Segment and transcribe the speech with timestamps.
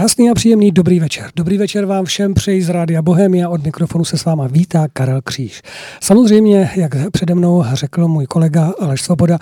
[0.00, 1.30] Krásný a příjemný dobrý večer.
[1.36, 3.48] Dobrý večer vám všem přeji z Rádia Bohemia.
[3.48, 5.62] Od mikrofonu se s váma vítá Karel Kříž.
[6.00, 9.38] Samozřejmě, jak přede mnou řekl můj kolega Aleš Svoboda,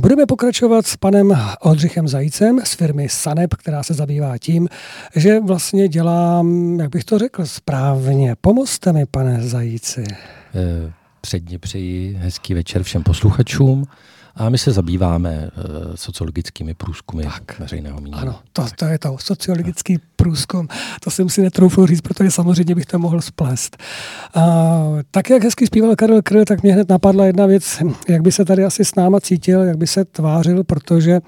[0.00, 4.68] budeme pokračovat s panem Oldřichem Zajícem z firmy Sanep, která se zabývá tím,
[5.16, 8.34] že vlastně dělám, jak bych to řekl správně.
[8.40, 10.04] Pomozte mi, pane Zajíci.
[10.10, 13.84] Eh, předně přeji hezký večer všem posluchačům.
[14.40, 17.58] A my se zabýváme uh, sociologickými průzkumy tak.
[17.58, 18.22] veřejného mínění.
[18.22, 20.68] Ano, to, to je to, sociologický průzkum.
[21.04, 23.76] To jsem si netroufl říct, protože samozřejmě bych to mohl splést.
[24.36, 24.42] Uh,
[25.10, 28.44] tak, jak hezky zpíval Karel Kryl, tak mě hned napadla jedna věc, jak by se
[28.44, 31.20] tady asi s náma cítil, jak by se tvářil, protože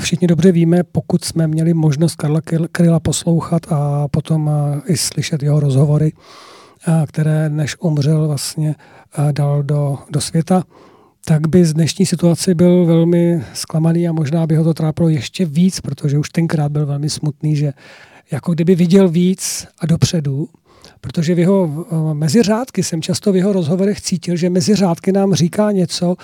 [0.00, 2.40] Všichni dobře víme, pokud jsme měli možnost Karla
[2.72, 4.50] Kryla poslouchat a potom
[4.86, 6.12] i slyšet jeho rozhovory,
[7.06, 8.74] které než umřel vlastně
[9.32, 10.64] dal do, do světa,
[11.28, 15.44] tak by z dnešní situace byl velmi zklamaný a možná by ho to trápilo ještě
[15.44, 17.72] víc, protože už tenkrát byl velmi smutný, že
[18.30, 20.48] jako kdyby viděl víc a dopředu,
[21.00, 25.34] protože v jeho mezi řádky jsem často v jeho rozhovorech cítil, že mezi řádky nám
[25.34, 26.16] říká něco,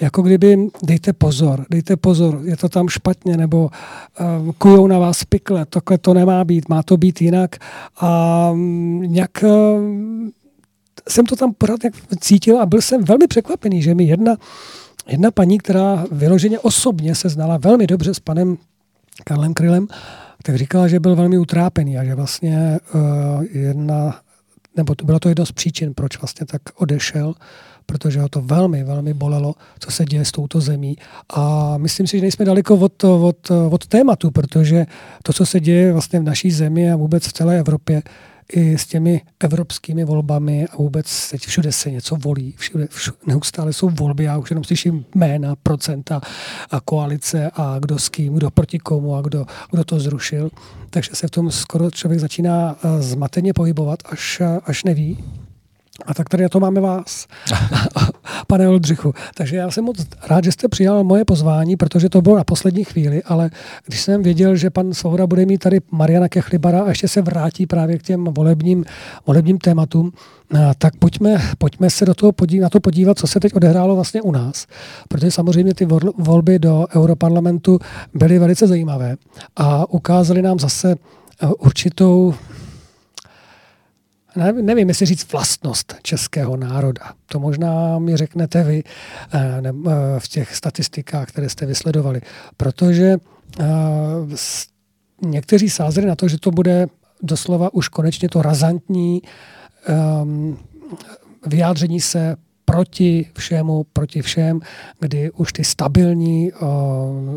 [0.00, 5.24] jako kdyby dejte pozor, dejte pozor, je to tam špatně, nebo uh, kujou na vás
[5.24, 7.56] pikle, takhle to nemá být, má to být jinak
[8.00, 10.30] a um, nějak uh,
[11.08, 11.80] jsem to tam pořád
[12.20, 14.36] cítil a byl jsem velmi překvapený, že mi jedna,
[15.08, 18.58] jedna paní, která vyloženě osobně se znala velmi dobře s panem
[19.24, 19.88] Karlem Krylem,
[20.42, 24.20] tak říkala, že byl velmi utrápený a že vlastně uh, jedna,
[24.76, 27.34] nebo to bylo to jedno z příčin, proč vlastně tak odešel,
[27.86, 30.96] protože ho to velmi, velmi bolelo, co se děje s touto zemí.
[31.28, 34.86] A myslím si, že nejsme daleko od, od, od tématu, protože
[35.22, 38.02] to, co se děje vlastně v naší zemi a vůbec v celé Evropě,
[38.52, 43.72] i s těmi evropskými volbami a vůbec teď všude se něco volí, všude, všude neustále
[43.72, 46.20] jsou volby, já už jenom slyším jména, procenta
[46.70, 50.50] a koalice a kdo s kým, kdo proti komu a kdo, kdo to zrušil.
[50.90, 55.24] Takže se v tom skoro člověk začíná eh, zmateně pohybovat, až, až neví,
[56.06, 57.26] a tak tady na to máme vás,
[58.46, 59.14] pane Oldřichu.
[59.34, 62.84] Takže já jsem moc rád, že jste přijal moje pozvání, protože to bylo na poslední
[62.84, 63.50] chvíli, ale
[63.86, 67.66] když jsem věděl, že pan Svoboda bude mít tady Mariana Kechlibara a ještě se vrátí
[67.66, 68.84] právě k těm volebním,
[69.26, 70.12] volebním tématům,
[70.78, 74.22] tak pojďme, pojďme se do toho podívat, na to podívat, co se teď odehrálo vlastně
[74.22, 74.66] u nás.
[75.08, 75.86] Protože samozřejmě ty
[76.18, 77.78] volby do Europarlamentu
[78.14, 79.16] byly velice zajímavé
[79.56, 80.94] a ukázaly nám zase
[81.42, 82.34] eh, určitou
[84.36, 87.12] nevím, jestli říct vlastnost českého národa.
[87.26, 89.70] To možná mi řeknete vy eh, eh,
[90.18, 92.20] v těch statistikách, které jste vysledovali.
[92.56, 93.16] Protože
[93.60, 93.64] eh,
[95.22, 96.86] někteří sázeli na to, že to bude
[97.22, 99.22] doslova už konečně to razantní
[99.86, 100.58] ehm,
[101.46, 104.60] vyjádření se proti všemu, proti všem,
[105.00, 106.52] kdy už ty stabilní,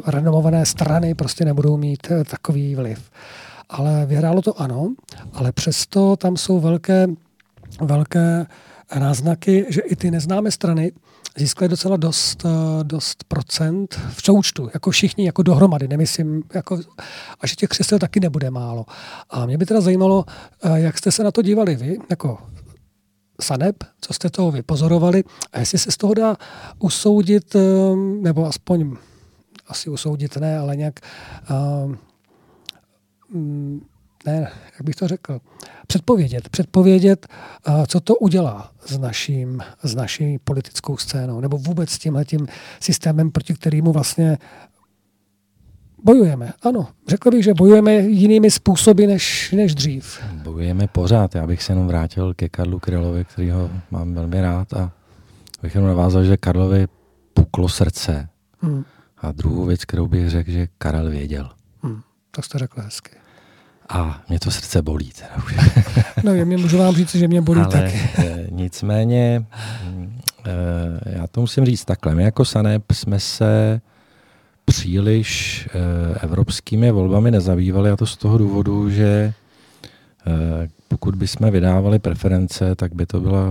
[0.08, 3.10] renomované strany prostě nebudou mít takový vliv
[3.70, 4.94] ale vyhrálo to ano,
[5.34, 7.08] ale přesto tam jsou velké,
[7.82, 8.46] velké
[9.00, 10.92] náznaky, že i ty neznámé strany
[11.38, 16.80] získaly docela dost, eh, dost procent v součtu, jako všichni, jako dohromady, nemyslím, jako,
[17.42, 18.86] a že těch křesel taky nebude málo.
[19.30, 20.26] A mě by teda zajímalo,
[20.64, 22.38] eh, jak jste se na to dívali vy, jako
[23.42, 26.38] Saneb, co jste toho vypozorovali a jestli se z toho dá
[26.80, 27.60] usoudit, eh,
[28.22, 28.96] nebo aspoň
[29.68, 31.00] asi usoudit ne, ale nějak
[34.26, 35.40] ne, jak bych to řekl,
[35.88, 37.28] předpovědět, předpovědět,
[37.88, 42.48] co to udělá s, naším, s naší politickou scénou, nebo vůbec s tímhletím
[42.80, 44.38] systémem, proti kterému vlastně
[46.04, 46.54] bojujeme.
[46.62, 50.20] Ano, řekl bych, že bojujeme jinými způsoby než, než dřív.
[50.34, 51.36] Bojujeme pořád.
[51.36, 54.92] Já bych se jenom vrátil ke Karlu Krylovi, kterýho mám velmi rád a
[55.62, 56.88] bych jenom navázal, že Karlovi
[57.34, 58.30] puklo srdce.
[58.60, 58.84] Hmm.
[59.18, 61.50] A druhou věc, kterou bych řekl, že Karel věděl.
[61.82, 62.02] Hmm.
[62.32, 63.19] To jste řekl hezky.
[63.90, 65.12] A mě to srdce bolí.
[65.12, 65.56] Teda už.
[66.24, 68.00] no, mě můžu vám říct, že mě bolí Ale, taky.
[68.18, 69.46] Eh, nicméně,
[70.46, 70.50] eh,
[71.06, 72.16] já to musím říct takhle.
[72.16, 73.82] My jako SANEP jsme se
[74.66, 79.34] příliš eh, evropskými volbami nezabývali a to z toho důvodu, že
[80.88, 83.46] pokud bychom vydávali preference, tak by to byla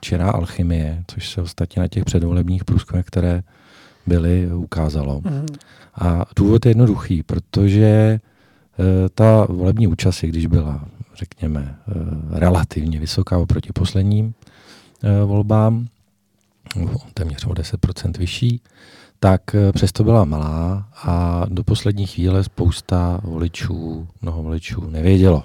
[0.00, 3.42] čirá alchymie, což se ostatně na těch předvolebních průzkumech, které
[4.06, 5.20] byly, ukázalo.
[5.24, 5.46] Mm.
[5.94, 8.20] A důvod je jednoduchý, protože
[9.14, 10.84] ta volební účast, když byla,
[11.14, 11.92] řekněme, eh,
[12.38, 14.34] relativně vysoká oproti posledním
[15.02, 15.86] eh, volbám,
[17.14, 18.60] téměř o 10% vyšší,
[19.20, 19.42] tak
[19.72, 25.42] přesto byla malá a do poslední chvíle spousta voličů, mnoho voličů nevědělo.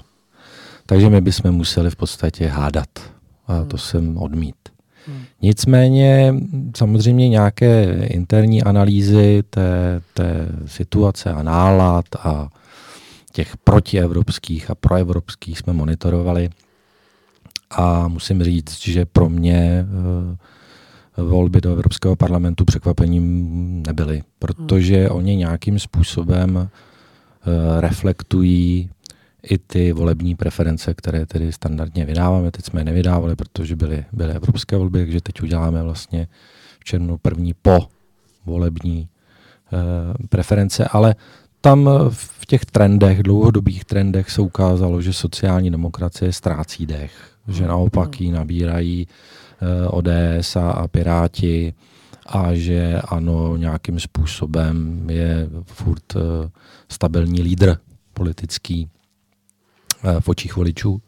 [0.85, 2.89] Takže my bychom museli v podstatě hádat.
[3.47, 3.77] A to hmm.
[3.77, 4.55] jsem odmít.
[5.07, 5.23] Hmm.
[5.41, 6.35] Nicméně
[6.77, 12.49] samozřejmě nějaké interní analýzy té, té situace a nálad a
[13.33, 16.49] těch protievropských a proevropských jsme monitorovali.
[17.71, 19.85] A musím říct, že pro mě
[21.17, 25.17] volby do Evropského parlamentu překvapením nebyly, protože hmm.
[25.17, 26.69] oni nějakým způsobem
[27.79, 28.89] reflektují
[29.43, 32.51] i ty volební preference, které tedy standardně vydáváme.
[32.51, 36.27] Teď jsme je nevydávali, protože byly, byly evropské volby, takže teď uděláme vlastně
[36.79, 37.79] v červnu první po
[38.45, 39.07] volební
[39.73, 41.15] eh, preference, ale
[41.61, 47.11] tam v těch trendech, dlouhodobých trendech se ukázalo, že sociální demokracie ztrácí dech,
[47.47, 51.73] že naopak ji nabírají eh, ODS a, Piráti
[52.25, 56.49] a že ano, nějakým způsobem je furt eh,
[56.89, 57.77] stabilní lídr
[58.13, 58.89] politický
[60.03, 61.01] Eh, v očích voličů.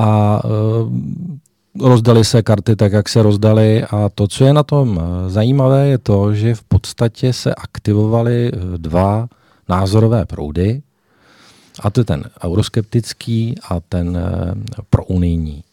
[0.00, 0.40] A
[1.80, 5.98] rozdali se karty tak, jak se rozdali a to, co je na tom zajímavé, je
[5.98, 9.28] to, že v podstatě se aktivovaly dva
[9.70, 10.82] názorové proudy,
[11.80, 14.18] a to je ten euroskeptický a ten
[14.90, 15.64] prounijní.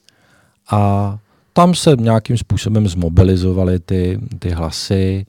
[0.70, 1.18] A
[1.54, 5.26] tam se nějakým způsobem zmobilizovaly ty, ty hlasy,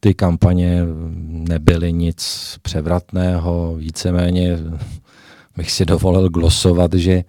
[0.00, 0.82] ty kampaně
[1.28, 2.18] nebyly nic
[2.62, 4.58] převratného, víceméně
[5.56, 7.24] bych si dovolil glosovat, že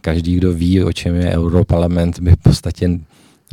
[0.00, 2.90] každý, kdo ví, o čem je Europarlament, by v podstatě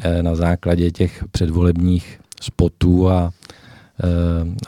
[0.02, 3.39] eh, na základě těch předvolebních spotů a, eh,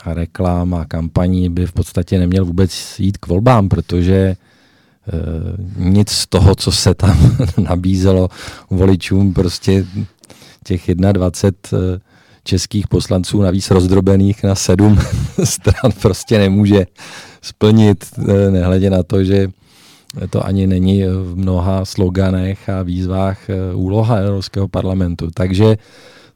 [0.04, 4.36] a reklám a kampaní by v podstatě neměl vůbec jít k volbám, protože eh,
[5.76, 7.36] nic z toho, co se tam
[7.68, 8.28] nabízelo
[8.70, 9.86] voličům, prostě
[10.64, 11.98] těch 21
[12.44, 14.98] českých poslanců navíc rozdrobených na sedm
[15.44, 16.86] stran prostě nemůže
[17.42, 19.48] splnit, eh, nehledě na to, že
[20.30, 25.30] to ani není v mnoha sloganech a výzvách eh, úloha Evropského parlamentu.
[25.34, 25.76] Takže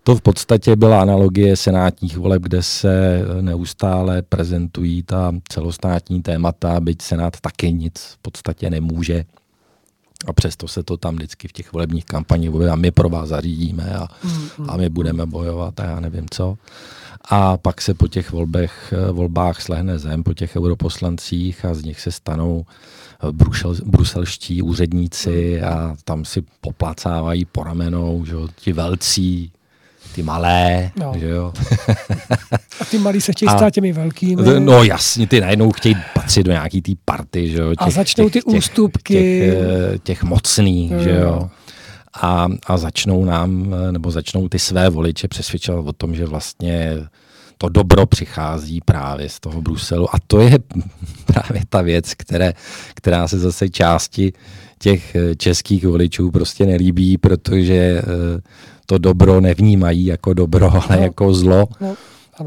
[0.06, 7.02] to v podstatě byla analogie senátních voleb, kde se neustále prezentují ta celostátní témata, byť
[7.02, 9.24] senát taky nic v podstatě nemůže.
[10.26, 13.94] A přesto se to tam vždycky v těch volebních kampaních a my pro vás zařídíme
[13.94, 14.08] a,
[14.68, 16.56] a my budeme bojovat a já nevím co
[17.30, 22.00] a pak se po těch volbech, volbách slehne zem, po těch europoslancích a z nich
[22.00, 22.66] se stanou
[23.32, 29.52] brusel, bruselští úředníci a tam si poplacávají po ramenou, že ti velcí,
[30.16, 31.12] ty malé, no.
[31.18, 31.52] že jo.
[32.80, 34.42] a ty malí se chtějí stát těmi velkými.
[34.58, 37.70] No jasně, ty najednou chtějí patřit do nějaký té party, že jo.
[37.70, 39.14] Těch, a začnou těch, ty ústupky.
[39.14, 39.64] Těch, těch,
[39.94, 41.02] eh, těch mocných, no.
[41.02, 41.50] že jo
[42.22, 46.92] a, a začnou nám, nebo začnou ty své voliče přesvědčovat o tom, že vlastně
[47.58, 50.14] to dobro přichází právě z toho Bruselu.
[50.14, 50.58] A to je
[51.26, 52.52] právě ta věc, které,
[52.94, 54.32] která se zase části
[54.78, 58.02] těch českých voličů prostě nelíbí, protože eh,
[58.86, 61.02] to dobro nevnímají jako dobro, ale no.
[61.02, 61.68] jako zlo.
[61.80, 61.96] No.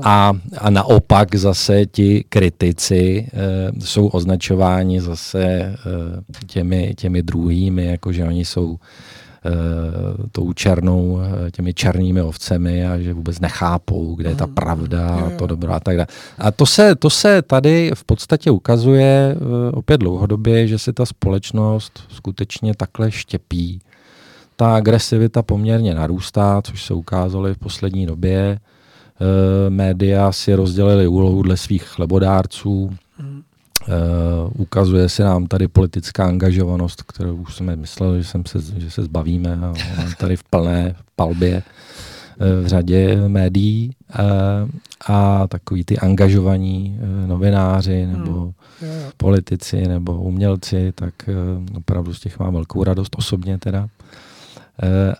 [0.04, 5.76] A, a naopak zase ti kritici e, jsou označováni zase e,
[6.48, 8.78] těmi, těmi druhými, jako že oni jsou
[9.46, 11.20] Eh, tou černou,
[11.52, 14.56] těmi černými ovcemi a že vůbec nechápou, kde je ta mhm.
[14.56, 16.08] pravda a to dobro a tak dále.
[16.38, 21.06] A to se, to se tady v podstatě ukazuje eh, opět dlouhodobě, že se ta
[21.06, 23.80] společnost skutečně takhle štěpí.
[24.60, 28.60] Ta agresivita poměrně narůstá, což se ukázalo v poslední době.
[29.70, 32.90] Média si rozdělili úlohu dle svých chlebodárců.
[33.22, 33.42] Mm.
[33.88, 38.92] Uh, ukazuje se nám tady politická angažovanost, kterou už jsme mysleli, že, jsem se, že
[38.92, 39.74] se zbavíme a
[40.18, 44.70] tady v plné palbě uh, v řadě médií uh,
[45.08, 48.54] a takový ty angažovaní novináři nebo hmm.
[49.18, 51.14] politici nebo umělci, tak
[51.78, 53.90] opravdu z těch mám velkou radost osobně teda.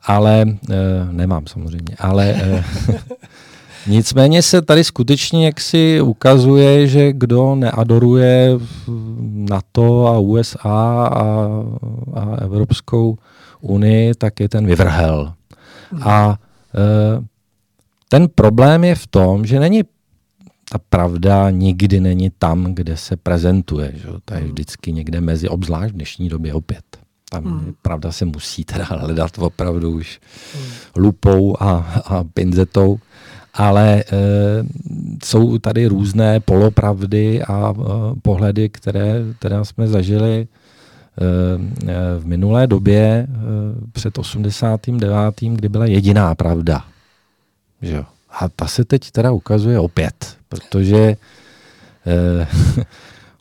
[0.04, 0.46] Ale
[1.12, 2.36] nemám samozřejmě, ale
[3.88, 8.50] Nicméně se tady skutečně jaksi ukazuje, že kdo neadoruje
[9.32, 11.48] NATO a USA a,
[12.14, 13.18] a Evropskou
[13.62, 15.34] unii, tak je ten vyvrhel.
[16.02, 16.40] A
[16.76, 17.24] e,
[18.10, 19.84] ten problém je v tom, že není
[20.72, 23.92] ta pravda nikdy není tam, kde se prezentuje.
[23.96, 24.08] Že?
[24.26, 26.89] To je vždycky někde mezi, obzvlášť v dnešní době opět.
[27.30, 27.74] Tam hmm.
[27.82, 30.20] pravda se musí teda hledat opravdu už
[30.56, 30.64] hmm.
[30.96, 33.00] lupou a, a pinzetou
[33.54, 34.04] ale e,
[35.24, 37.84] jsou tady různé polopravdy a e,
[38.22, 40.48] pohledy, které, které jsme zažili e,
[42.20, 43.28] v minulé době e,
[43.92, 46.86] před 89., kdy byla jediná pravda.
[47.82, 48.06] Že jo?
[48.30, 51.18] A ta se teď teda ukazuje opět, protože e,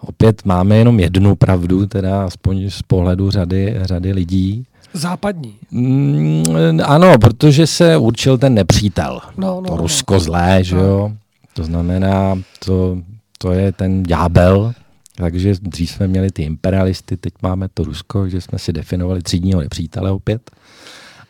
[0.01, 4.65] opět máme jenom jednu pravdu, teda aspoň z pohledu řady, řady lidí.
[4.93, 5.55] Západní.
[5.71, 6.45] Mm,
[6.85, 9.21] ano, protože se určil ten nepřítel.
[9.37, 9.83] No, no, to no.
[9.83, 10.21] Rusko no.
[10.21, 11.13] zlé, že jo?
[11.53, 12.99] To znamená, to,
[13.39, 14.75] to je ten ďábel,
[15.19, 19.61] Takže dřív jsme měli ty imperialisty, teď máme to Rusko, že jsme si definovali třídního
[19.61, 20.51] nepřítele opět.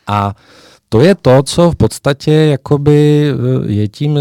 [0.07, 0.37] A
[0.89, 4.21] to je to, co v podstatě jakoby eh, je tím eh,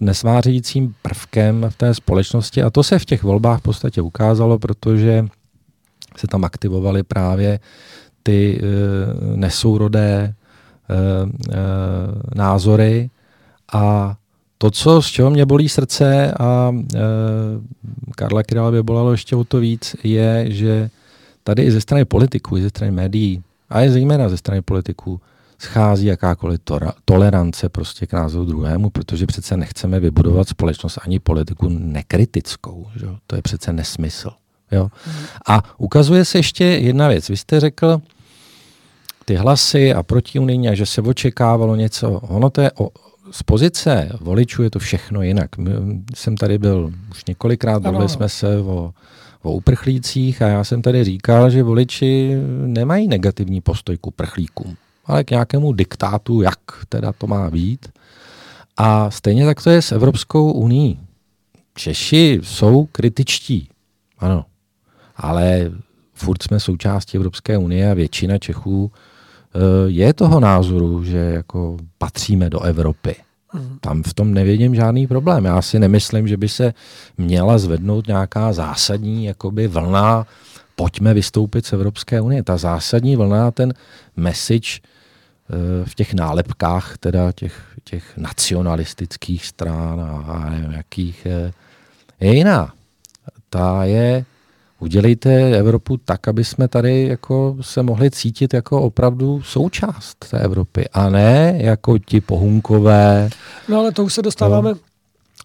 [0.00, 2.62] nesvářejícím prvkem v té společnosti.
[2.62, 5.26] A to se v těch volbách v podstatě ukázalo, protože
[6.16, 7.58] se tam aktivovaly právě
[8.22, 10.34] ty uh, nesourodé
[12.34, 13.10] názory.
[13.72, 14.16] A
[14.58, 16.80] to, co, z čeho mě bolí srdce a uh,
[18.16, 20.90] Karla Kryla by bolalo ještě o to víc, je, že
[21.44, 25.20] tady i ze strany politiků, i ze strany médií, a je zejména ze strany politiků,
[25.64, 31.68] schází jakákoliv to- tolerance prostě k názoru druhému, protože přece nechceme vybudovat společnost ani politiku
[31.68, 32.86] nekritickou.
[32.96, 33.06] Že?
[33.26, 34.30] To je přece nesmysl.
[34.72, 34.88] Jo?
[35.48, 37.28] A ukazuje se ještě jedna věc.
[37.28, 38.00] Vy jste řekl
[39.24, 42.10] ty hlasy a protiunijní a že se očekávalo něco.
[42.10, 42.88] Ono to je o,
[43.30, 45.58] z pozice voličů je to všechno jinak.
[45.58, 45.70] My,
[46.14, 48.92] jsem tady byl už několikrát, bavili jsme se o,
[49.42, 55.24] o uprchlících a já jsem tady říkal, že voliči nemají negativní postoj k uprchlíkům ale
[55.24, 56.58] k nějakému diktátu, jak
[56.88, 57.88] teda to má být.
[58.76, 61.00] A stejně tak to je s Evropskou uní.
[61.74, 63.68] Češi jsou kritičtí,
[64.18, 64.44] ano,
[65.16, 65.70] ale
[66.14, 68.92] furt jsme součástí Evropské unie a většina Čechů
[69.54, 73.16] eh, je toho názoru, že jako patříme do Evropy.
[73.54, 73.78] Mhm.
[73.80, 75.44] Tam v tom nevidím žádný problém.
[75.44, 76.74] Já si nemyslím, že by se
[77.18, 80.26] měla zvednout nějaká zásadní jakoby vlna,
[80.76, 82.42] pojďme vystoupit z Evropské unie.
[82.42, 83.74] Ta zásadní vlna, ten
[84.16, 84.80] message
[85.84, 91.52] v těch nálepkách teda těch, těch nacionalistických stran a, nevím, jakých je,
[92.20, 92.72] je jiná.
[93.50, 94.24] Ta je,
[94.78, 100.88] udělejte Evropu tak, aby jsme tady jako se mohli cítit jako opravdu součást té Evropy
[100.92, 103.30] a ne jako ti pohunkové.
[103.68, 104.78] No ale to už se dostáváme no.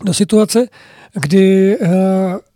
[0.05, 0.67] do situace,
[1.13, 1.89] kdy uh,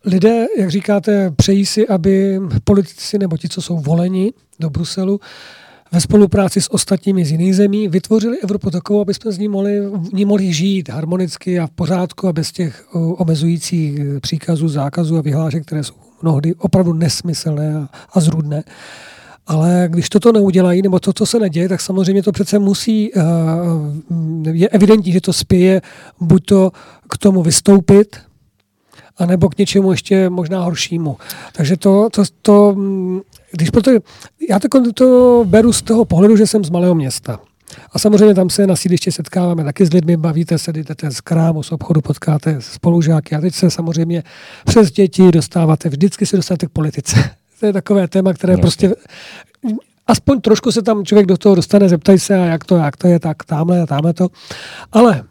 [0.06, 5.22] lidé, jak říkáte, přejí si, aby politici nebo ti, co jsou voleni do Bruselu, uh,
[5.94, 9.80] ve spolupráci s ostatními z jiných zemí vytvořili Evropu takovou, aby jsme z ní mohli,
[10.14, 15.22] ní mohli žít harmonicky a v pořádku a bez těch omezujících e, příkazů, zákazů a
[15.22, 18.64] vyhlášek, které jsou mnohdy opravdu nesmyslné a, a zrůdné.
[19.48, 23.22] Ale když toto neudělají, nebo to, co se neděje, tak samozřejmě to přece musí, e,
[24.52, 25.82] je evidentní, že to spěje
[26.22, 26.72] buď to
[27.10, 28.18] k tomu vystoupit,
[29.18, 31.18] anebo k něčemu ještě možná horšímu.
[31.54, 32.76] Takže to, to, to
[33.54, 33.92] když proto,
[34.50, 37.40] já to, to beru z toho pohledu, že jsem z malého města.
[37.92, 41.64] A samozřejmě tam se na sídliště setkáváme taky s lidmi, bavíte se, jdete z krámu,
[41.64, 44.24] z obchodu, potkáte spolužáky a teď se samozřejmě
[44.66, 47.16] přes děti dostáváte, vždycky se dostáváte k politice.
[47.60, 48.90] To je takové téma, které Vlastně.
[48.90, 49.08] prostě
[50.08, 53.08] aspoň trošku se tam člověk do toho dostane, zeptají se, a jak to, jak to
[53.08, 54.28] je, tak tamhle a tamhle to.
[54.92, 55.24] Ale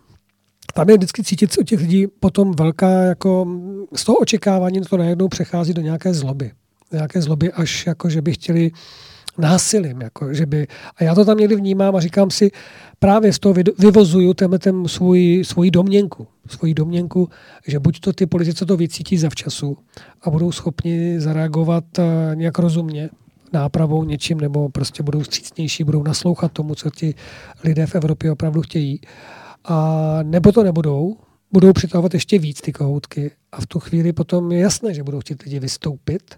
[0.75, 3.47] tam je vždycky cítit u těch lidí potom velká, jako
[3.95, 6.52] z toho očekávání to najednou přechází do nějaké zloby
[6.92, 8.70] nějaké zloby, až jako, že by chtěli
[9.38, 10.00] násilím.
[10.00, 12.50] Jako, že by, a já to tam někdy vnímám a říkám si,
[12.99, 16.26] právě z toho vyvozuju tenhle ten svůj, svůj domněnku.
[16.46, 17.28] Svoji domněnku,
[17.66, 19.76] že buď to ty politici to vycítí zavčasu
[20.22, 23.11] a budou schopni zareagovat uh, nějak rozumně,
[23.52, 27.14] nápravou něčím, nebo prostě budou střícnější, budou naslouchat tomu, co ti
[27.64, 29.00] lidé v Evropě opravdu chtějí.
[29.64, 31.16] A nebo to nebudou,
[31.52, 35.20] budou přitahovat ještě víc ty kohoutky a v tu chvíli potom je jasné, že budou
[35.20, 36.37] chtít lidi vystoupit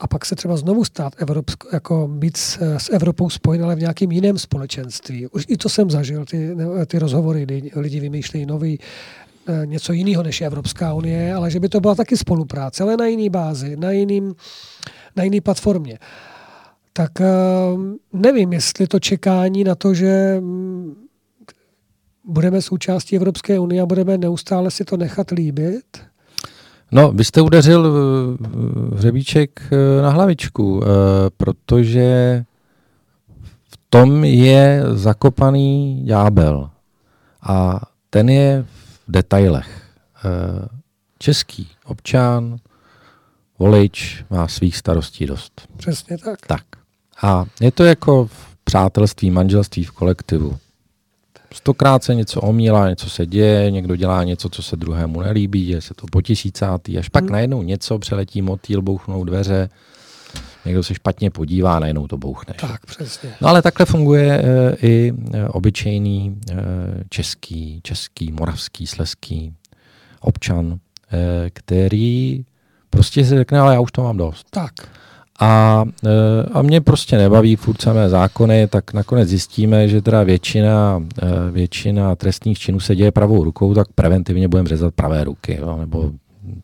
[0.00, 3.80] a pak se třeba znovu stát Evropsko, jako být s, s Evropou spojen, ale v
[3.80, 5.26] nějakém jiném společenství.
[5.26, 8.78] Už i to jsem zažil, ty, ty rozhovory, kdy lidi vymýšlejí nový,
[9.48, 13.06] eh, něco jiného než Evropská unie, ale že by to byla taky spolupráce, ale na
[13.06, 14.34] jiný bázi, na, jiným,
[15.16, 15.98] na jiný platformě.
[16.92, 17.26] Tak eh,
[18.12, 20.94] nevím, jestli to čekání na to, že mm,
[22.24, 26.09] budeme součástí Evropské unie a budeme neustále si to nechat líbit,
[26.92, 27.92] No, vy jste udeřil
[28.96, 30.86] hřebíček eh, na hlavičku, eh,
[31.36, 32.44] protože
[33.68, 36.70] v tom je zakopaný ďábel
[37.42, 37.80] a
[38.10, 38.64] ten je
[39.06, 39.82] v detailech.
[40.24, 40.68] Eh,
[41.18, 42.56] český občan,
[43.58, 45.68] volič má svých starostí dost.
[45.76, 46.46] Přesně tak.
[46.46, 46.64] Tak.
[47.22, 50.58] A je to jako v přátelství, manželství, v kolektivu.
[51.54, 55.80] Stokrát se něco omílá, něco se děje, někdo dělá něco, co se druhému nelíbí, děje
[55.80, 57.32] se to po tisícátý, až pak hmm.
[57.32, 59.68] najednou něco přeletí motýl, bouchnou dveře,
[60.64, 62.54] někdo se špatně podívá, najednou to bouchne.
[62.60, 63.30] Tak, přesně.
[63.40, 66.54] No ale takhle funguje e, i e, obyčejný e,
[67.08, 69.54] český, český, moravský, sleský
[70.20, 70.78] občan,
[71.12, 72.44] e, který
[72.90, 74.46] prostě si řekne, ale já už to mám dost.
[74.50, 74.72] Tak
[75.40, 81.02] a, e, a mě prostě nebaví furt samé zákony, tak nakonec zjistíme, že teda většina,
[81.22, 85.76] e, většina trestných činů se děje pravou rukou, tak preventivně budeme řezat pravé ruky, jo,
[85.76, 86.12] nebo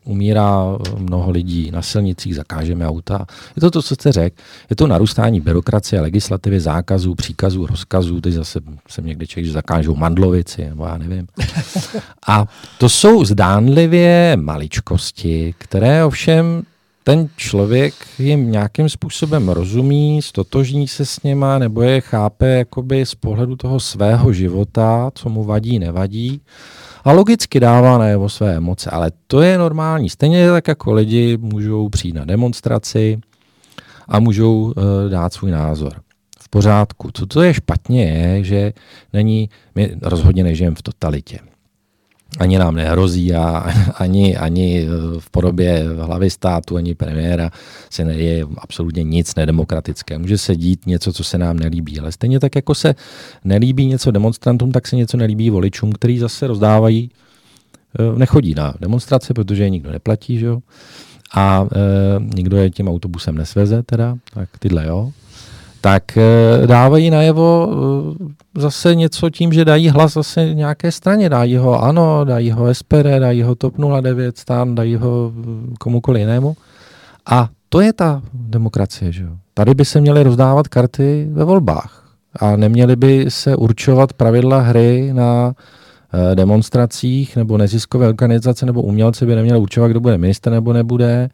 [0.05, 3.25] umírá mnoho lidí na silnicích, zakážeme auta.
[3.55, 4.35] Je to to, co jste řekl.
[4.69, 8.21] Je to narůstání byrokracie, legislativy, zákazů, příkazů, rozkazů.
[8.21, 11.27] Teď zase jsem někde čekal, že zakážou mandlovici, nebo já nevím.
[12.27, 12.45] A
[12.77, 16.63] to jsou zdánlivě maličkosti, které ovšem
[17.07, 23.15] ten člověk jim nějakým způsobem rozumí, stotožní se s něma, nebo je chápe jakoby z
[23.15, 26.41] pohledu toho svého života, co mu vadí, nevadí.
[27.03, 30.09] A logicky dává najevo své emoce, ale to je normální.
[30.09, 33.19] Stejně tak jako lidi můžou přijít na demonstraci
[34.07, 34.73] a můžou uh,
[35.09, 35.93] dát svůj názor.
[36.39, 37.09] V pořádku.
[37.13, 38.73] Co to je špatně je, že
[39.13, 41.39] není, my rozhodně nežijeme v totalitě
[42.39, 44.87] ani nám nehrozí a ani, ani
[45.19, 47.51] v podobě hlavy státu, ani premiéra
[47.89, 50.17] se neje absolutně nic nedemokratické.
[50.17, 52.95] Může se dít něco, co se nám nelíbí, ale stejně tak, jako se
[53.43, 57.11] nelíbí něco demonstrantům, tak se něco nelíbí voličům, který zase rozdávají,
[57.99, 60.59] eh, nechodí na demonstrace, protože je nikdo neplatí, že jo?
[61.35, 65.11] a e, nikdo je tím autobusem nesveze, teda, tak tyhle jo
[65.87, 71.29] tak eh, dávají najevo eh, zase něco tím, že dají hlas zase nějaké straně.
[71.29, 76.19] Dají ho ANO, dají ho SPD, dají ho TOP 09, stan, dají ho eh, komukoli
[76.19, 76.55] jinému.
[77.25, 79.11] A to je ta demokracie.
[79.11, 79.25] Že?
[79.53, 82.03] Tady by se měly rozdávat karty ve volbách.
[82.39, 85.53] A neměly by se určovat pravidla hry na
[86.33, 91.29] demonstracích nebo neziskové organizace nebo umělci by neměli určovat, kdo bude minister nebo nebude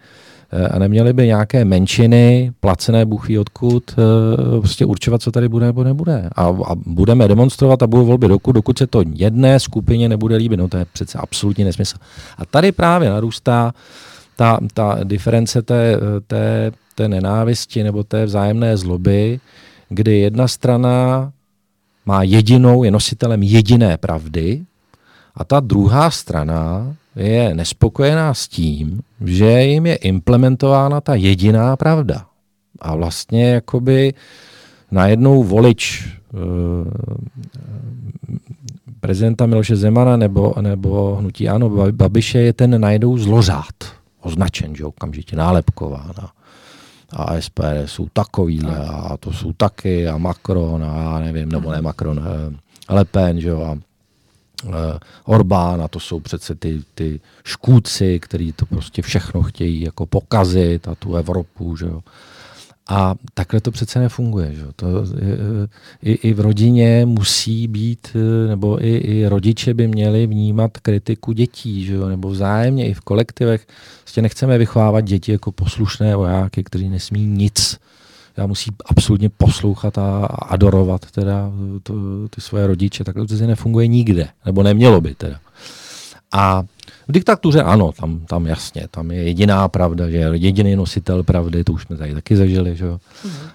[0.71, 5.83] a neměli by nějaké menšiny, placené buchy odkud, eh, prostě určovat, co tady bude nebo
[5.83, 6.29] nebude.
[6.35, 10.57] A, a budeme demonstrovat a budou volby dokud, dokud se to jedné skupině nebude líbit.
[10.57, 11.97] No to je přece absolutně nesmysl.
[12.37, 13.73] A tady právě narůstá
[14.35, 19.39] ta, ta diference té, té, té nenávisti nebo té vzájemné zloby,
[19.89, 21.31] kdy jedna strana
[22.05, 24.63] má jedinou, je nositelem jediné pravdy
[25.35, 32.25] a ta druhá strana je nespokojená s tím, že jim je implementována ta jediná pravda.
[32.79, 34.13] A vlastně jakoby
[34.91, 36.09] najednou volič e,
[38.99, 43.75] prezidenta Miloše Zemana nebo, nebo hnutí Ano Babiše je ten najednou zlořád,
[44.21, 46.13] označen, že okamžitě nálepkován.
[47.15, 52.19] A SPD jsou takovýhle a to jsou taky a Macron a nevím, nebo ne Macron,
[52.19, 52.23] e,
[52.93, 53.92] Le Pen, že jo, a Eh,
[55.25, 60.87] Orbán a to jsou přece ty, ty škůdci, kteří to prostě všechno chtějí jako pokazit
[60.87, 62.01] a tu Evropu, že jo.
[62.89, 64.55] A takhle to přece nefunguje.
[64.55, 64.63] Že?
[64.75, 65.67] To, eh,
[66.01, 71.31] i, I v rodině musí být, eh, nebo i, i rodiče by měli vnímat kritiku
[71.31, 71.97] dětí, že?
[71.97, 73.67] nebo vzájemně i v kolektivech.
[74.01, 77.77] Prostě nechceme vychovávat děti jako poslušné vojáky, kteří nesmí nic
[78.37, 81.51] já musí absolutně poslouchat a adorovat teda
[81.83, 81.93] to,
[82.29, 83.03] ty svoje rodiče.
[83.03, 85.39] Takhle to nefunguje nikde, nebo nemělo by teda.
[86.31, 86.63] A
[87.07, 91.63] v diktatuře ano, tam, tam jasně, tam je jediná pravda, že je jediný nositel pravdy,
[91.63, 92.99] to už jsme tady taky zažili, že jo.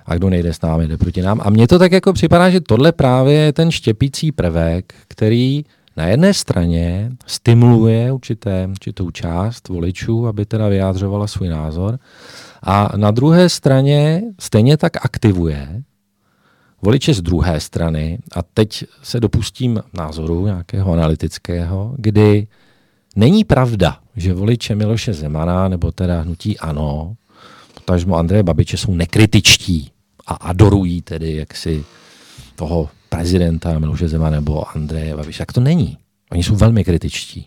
[0.07, 1.41] A kdo nejde s námi, jde proti nám.
[1.45, 5.65] A mně to tak jako připadá, že tohle právě je ten štěpící prvek, který
[5.97, 11.99] na jedné straně stimuluje určité, určitou část voličů, aby teda vyjádřovala svůj názor,
[12.63, 15.83] a na druhé straně stejně tak aktivuje
[16.83, 22.47] voliče z druhé strany, a teď se dopustím názoru nějakého analytického, kdy
[23.17, 27.17] není pravda, že voliče Miloše Zemana nebo teda hnutí ANO,
[27.75, 29.91] potažmo Andreje Babiče jsou nekritičtí
[30.27, 31.85] a adorují tedy jaksi
[32.57, 35.39] toho prezidenta Miloše Zemana nebo Andreje Babiše.
[35.39, 35.99] Tak to není.
[36.31, 37.47] Oni jsou velmi kritičtí.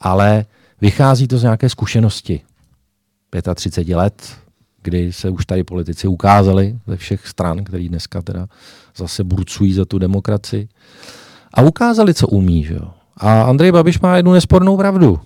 [0.00, 0.44] Ale
[0.80, 2.40] vychází to z nějaké zkušenosti.
[3.54, 4.36] 35 let,
[4.82, 8.46] kdy se už tady politici ukázali ze všech stran, který dneska teda
[8.96, 10.68] zase burcují za tu demokracii.
[11.54, 12.64] A ukázali, co umí.
[12.64, 12.90] Že jo?
[13.16, 15.20] A Andrej Babiš má jednu nespornou pravdu.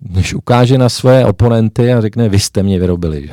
[0.00, 3.26] Když ukáže na své oponenty a řekne, vy jste mě vyrobili.
[3.26, 3.32] Že?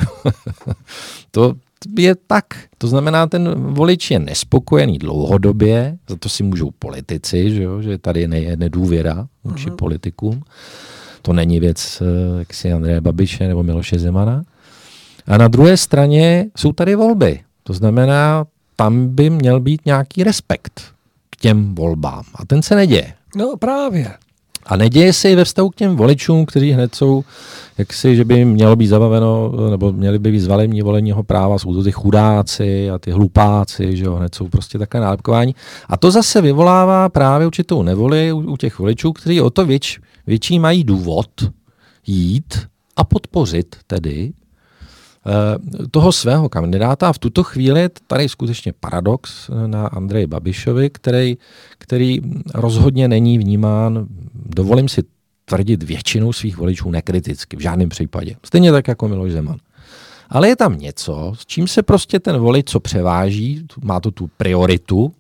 [1.32, 1.56] to
[1.98, 2.46] je tak.
[2.78, 7.82] To znamená, ten volič je nespokojený dlouhodobě, za to si můžou politici, že, jo?
[7.82, 9.76] že tady je nedůvěra vůči uh-huh.
[9.76, 10.44] politikům.
[11.28, 14.44] To není věc eh, jaksi Andreje Babiše nebo Miloše Zemana.
[15.28, 17.40] A na druhé straně jsou tady volby.
[17.64, 20.82] To znamená, tam by měl být nějaký respekt
[21.30, 22.24] k těm volbám.
[22.36, 23.14] A ten se neděje.
[23.36, 24.14] No právě.
[24.68, 27.24] A neděje se i ve vztahu k těm voličům, kteří hned jsou,
[27.78, 31.74] jak si, že by mělo být zabaveno, nebo měli by být zvalení voleního práva, jsou
[31.74, 35.56] to ty chudáci a ty hlupáci, že jo, hned jsou prostě takové nálepkování.
[35.90, 40.00] A to zase vyvolává právě určitou nevoli u, u těch voličů, kteří o to věč,
[40.28, 41.30] větší mají důvod
[42.08, 44.34] jít a podpořit tedy
[45.92, 47.10] toho svého kandidáta.
[47.10, 51.38] A v tuto chvíli je tady skutečně paradox na Andreji Babišovi, který,
[51.78, 52.20] který
[52.54, 55.04] rozhodně není vnímán, dovolím si
[55.46, 58.36] tvrdit většinu svých voličů nekriticky, v žádném případě.
[58.46, 59.58] Stejně tak jako Miloš Zeman.
[60.30, 64.30] Ale je tam něco, s čím se prostě ten volič, co převáží, má to tu
[64.38, 65.12] prioritu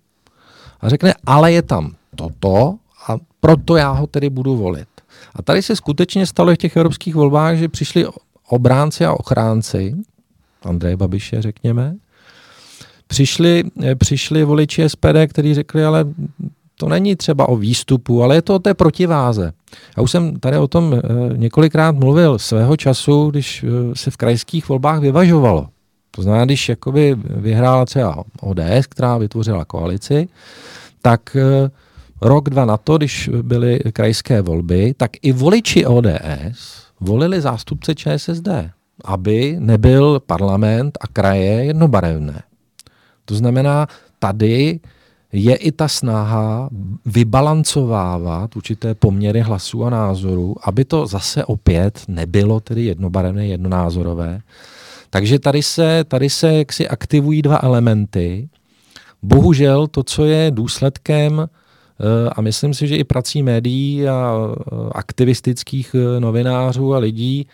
[0.81, 2.75] a řekne, ale je tam toto
[3.07, 4.87] a proto já ho tedy budu volit.
[5.35, 8.05] A tady se skutečně stalo v těch evropských volbách, že přišli
[8.49, 9.95] obránci a ochránci,
[10.63, 11.95] Andreje Babiše, řekněme,
[13.07, 13.63] přišli,
[13.97, 16.05] přišli voliči SPD, kteří řekli, ale
[16.79, 19.53] to není třeba o výstupu, ale je to o té protiváze.
[19.97, 20.99] Já už jsem tady o tom eh,
[21.37, 25.67] několikrát mluvil svého času, když eh, se v krajských volbách vyvažovalo.
[26.11, 30.27] To znamená, když jakoby vyhrála třeba ODS, která vytvořila koalici,
[31.01, 31.69] tak eh,
[32.21, 38.47] rok, dva na to, když byly krajské volby, tak i voliči ODS volili zástupce ČSSD,
[39.05, 42.41] aby nebyl parlament a kraje jednobarevné.
[43.25, 43.87] To znamená,
[44.19, 44.79] tady
[45.31, 46.69] je i ta snaha
[47.05, 54.41] vybalancovávat určité poměry hlasů a názorů, aby to zase opět nebylo tedy jednobarevné, jednonázorové.
[55.09, 58.49] Takže tady se, tady se jaksi aktivují dva elementy.
[59.23, 61.47] Bohužel to, co je důsledkem
[62.31, 67.47] a myslím si, že i prací médií a eh, aktivistických eh, novinářů a lidí,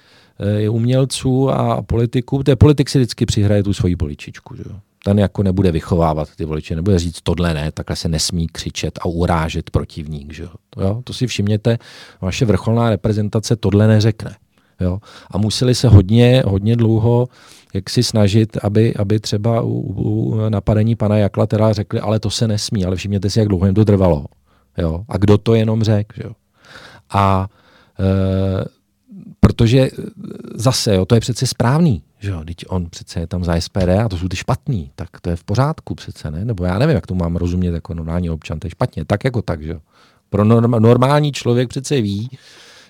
[0.70, 4.56] umělců a politiků, té politik si vždycky přihraje tu svoji poličičku.
[4.56, 4.64] Že?
[5.04, 9.06] ten jako nebude vychovávat ty voliče, nebude říct tohle ne, takhle se nesmí křičet a
[9.06, 10.34] urážet protivník.
[10.34, 10.44] Že
[10.78, 11.02] jo?
[11.04, 11.78] To si všimněte,
[12.22, 14.36] vaše vrcholná reprezentace tohle neřekne.
[14.80, 15.00] Jo?
[15.32, 17.28] A museli se hodně, hodně dlouho
[17.74, 22.30] jak si snažit, aby, aby třeba u, u napadení pana Jakla teda řekli, ale to
[22.30, 24.26] se nesmí, ale všimněte si, jak dlouho jim to trvalo.
[24.78, 25.06] Jo?
[25.10, 26.32] A kdo to jenom řekl.
[27.10, 27.48] A
[28.00, 28.66] e,
[29.40, 29.90] protože
[30.56, 32.04] zase, jo, to je přece správný.
[32.20, 35.10] Že jo, teď on přece je tam za SPD a to jsou ty špatný, tak
[35.22, 36.46] to je v pořádku přece, ne?
[36.46, 39.42] Nebo já nevím, jak to mám rozumět jako normální občan, to je špatně, tak jako
[39.42, 39.80] tak, že jo.
[40.30, 40.44] Pro
[40.80, 42.30] normální člověk přece ví,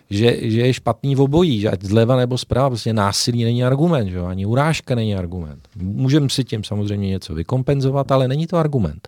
[0.09, 4.09] že, že je špatný v obojí, že ať zleva nebo zprava, prostě násilí není argument,
[4.09, 5.67] že ani urážka není argument.
[5.75, 9.07] Můžeme si tím samozřejmě něco vykompenzovat, ale není to argument.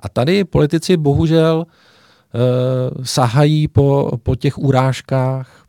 [0.00, 5.66] A tady politici bohužel uh, sahají po, po těch urážkách,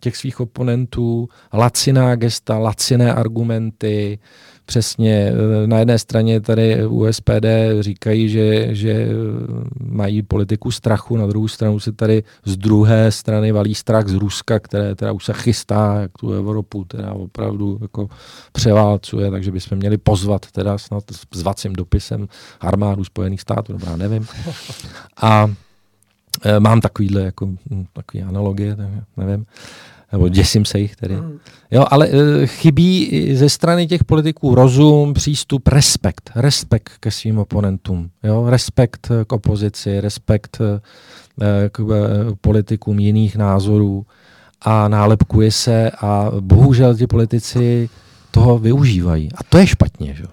[0.00, 4.18] těch svých oponentů, laciná gesta, laciné argumenty,
[4.66, 7.46] přesně eh, na jedné straně tady u SPD
[7.80, 9.08] říkají, že, že
[9.80, 14.58] mají politiku strachu, na druhou stranu se tady z druhé strany valí strach z Ruska,
[14.58, 18.08] které teda už se chystá, jak tu Evropu teda opravdu jako
[18.52, 22.28] převálcuje, takže bychom měli pozvat teda snad s vacím dopisem
[22.60, 24.26] armádu Spojených států, dobrá, nevím.
[25.22, 25.50] A
[26.44, 29.46] eh, mám takovýhle jako, hm, takový analogie, tak nevím
[30.14, 31.14] nebo děsím se jich tedy.
[31.14, 31.38] Hmm.
[31.70, 36.30] Jo, ale e, chybí ze strany těch politiků rozum, přístup, respekt.
[36.36, 38.10] Respekt ke svým oponentům.
[38.22, 40.80] Jo, respekt k opozici, respekt e,
[41.68, 41.82] k
[42.40, 44.06] politikům jiných názorů
[44.62, 47.88] a nálepkuje se a bohužel ti politici
[48.30, 49.28] toho využívají.
[49.34, 50.14] A to je špatně.
[50.14, 50.24] Že?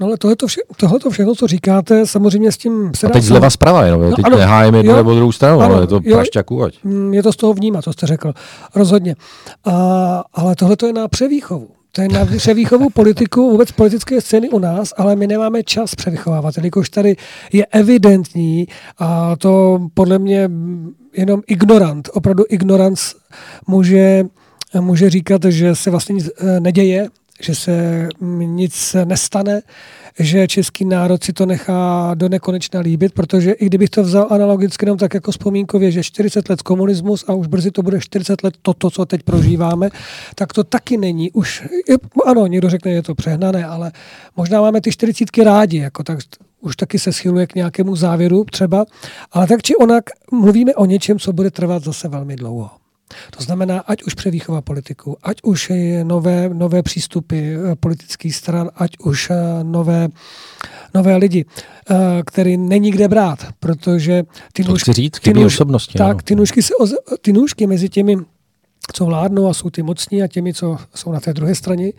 [0.00, 3.50] No ale tohle vše, tohleto všechno, co říkáte, samozřejmě s tím se A teď zleva
[3.50, 4.10] zprava jenom, jo?
[4.10, 6.74] No, teď ano, nehájím jednu nebo druhou stranu, ano, ale je to prašťaku, ať.
[6.84, 8.32] Mm, je to z toho vnímat, co jste řekl,
[8.74, 9.16] rozhodně.
[9.64, 11.68] A, ale tohle to je na převýchovu.
[11.92, 16.56] To je na převýchovu politiku, vůbec politické scény u nás, ale my nemáme čas převychovávat,
[16.56, 17.16] jelikož tady
[17.52, 18.66] je evidentní
[18.98, 20.50] a to podle mě
[21.16, 22.98] jenom ignorant, opravdu ignorant
[23.66, 24.24] může,
[24.80, 27.08] může říkat, že se vlastně nic eh, neděje,
[27.40, 28.08] že se
[28.40, 29.62] nic nestane,
[30.18, 34.84] že český národ si to nechá do nekonečna líbit, protože i kdybych to vzal analogicky
[34.84, 38.54] jenom tak jako vzpomínkově, že 40 let komunismus a už brzy to bude 40 let
[38.62, 39.90] toto, co teď prožíváme,
[40.34, 41.30] tak to taky není.
[41.32, 41.66] Už,
[42.26, 43.92] ano, někdo řekne, že je to přehnané, ale
[44.36, 46.18] možná máme ty 40 rádi, jako tak
[46.60, 48.84] už taky se schyluje k nějakému závěru třeba,
[49.32, 52.70] ale tak či onak mluvíme o něčem, co bude trvat zase velmi dlouho.
[53.36, 58.90] To znamená, ať už převýchova politiku, ať už nové, nové přístupy eh, politických stran, ať
[58.98, 60.08] už eh, nové,
[60.94, 61.44] nové lidi,
[61.90, 66.62] eh, který není kde brát, protože ty nůžky, říct, ty, nůž, osobnosti, tak, ty, nůžky
[66.62, 66.74] se,
[67.20, 68.16] ty nůžky mezi těmi,
[68.92, 71.92] co vládnou a jsou ty mocní a těmi, co jsou na té druhé straně,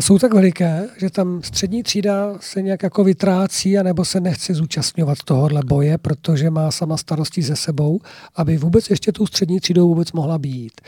[0.00, 5.18] jsou tak veliké, že tam střední třída se nějak jako vytrácí anebo se nechce zúčastňovat
[5.24, 8.00] tohohle boje, protože má sama starosti ze sebou,
[8.36, 10.80] aby vůbec ještě tou střední třídou vůbec mohla být.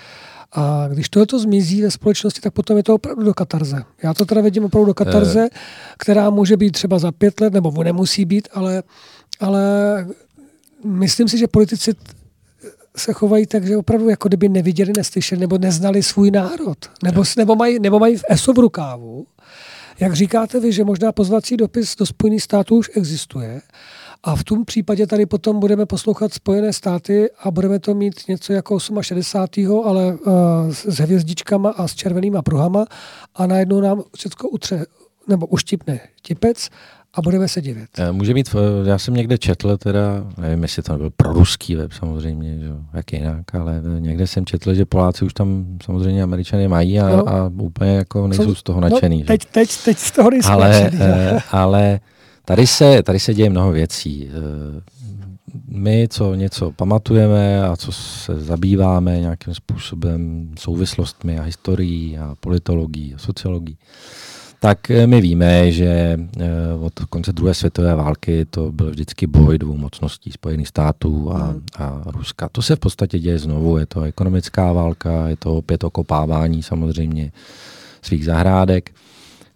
[0.52, 3.84] A když tohle zmizí ve společnosti, tak potom je to opravdu do katarze.
[4.02, 5.58] Já to teda vidím opravdu do katarze, eh.
[5.98, 8.82] která může být třeba za pět let, nebo nemusí být, ale,
[9.40, 9.62] ale
[10.84, 11.92] myslím si, že politici
[13.00, 16.78] se chovají tak, že opravdu jako kdyby neviděli, neslyšeli nebo neznali svůj národ.
[17.04, 19.26] Nebo, nebo, mají, nebo mají v ESO v rukávu.
[20.00, 23.60] Jak říkáte vy, že možná pozvací dopis do Spojených států už existuje,
[24.22, 28.52] A v tom případě tady potom budeme poslouchat Spojené státy a budeme to mít něco
[28.52, 29.82] jako 68.
[29.84, 30.32] ale uh,
[30.72, 32.84] s hvězdičkama a s červenýma pruhama
[33.34, 34.86] a najednou nám všechno utře
[35.28, 36.68] nebo uštipne tipec
[37.14, 37.88] a budeme se divit.
[37.98, 41.92] Eh, může být, eh, já jsem někde četl, teda, nevím, jestli to nebyl proruský web
[41.92, 47.00] samozřejmě, že, jak jinak, ale někde jsem četl, že Poláci už tam samozřejmě Američany mají
[47.00, 47.28] a, no.
[47.28, 49.18] a úplně jako nejsou z toho nadšený.
[49.18, 51.02] No, teď, teď, teď z toho nejsou ale, nadšený.
[51.02, 52.00] Eh, ale
[52.44, 54.30] tady se, tady se děje mnoho věcí.
[55.68, 63.14] My, co něco pamatujeme a co se zabýváme nějakým způsobem souvislostmi a historií a politologií
[63.14, 63.78] a sociologií,
[64.60, 66.48] tak eh, my víme, že eh,
[66.80, 71.62] od konce druhé světové války to byl vždycky boj dvou mocností Spojených států a, hmm.
[71.78, 72.48] a Ruska.
[72.52, 73.78] To se v podstatě děje znovu.
[73.78, 77.32] Je to ekonomická válka, je to opět okopávání samozřejmě
[78.02, 78.90] svých zahrádek.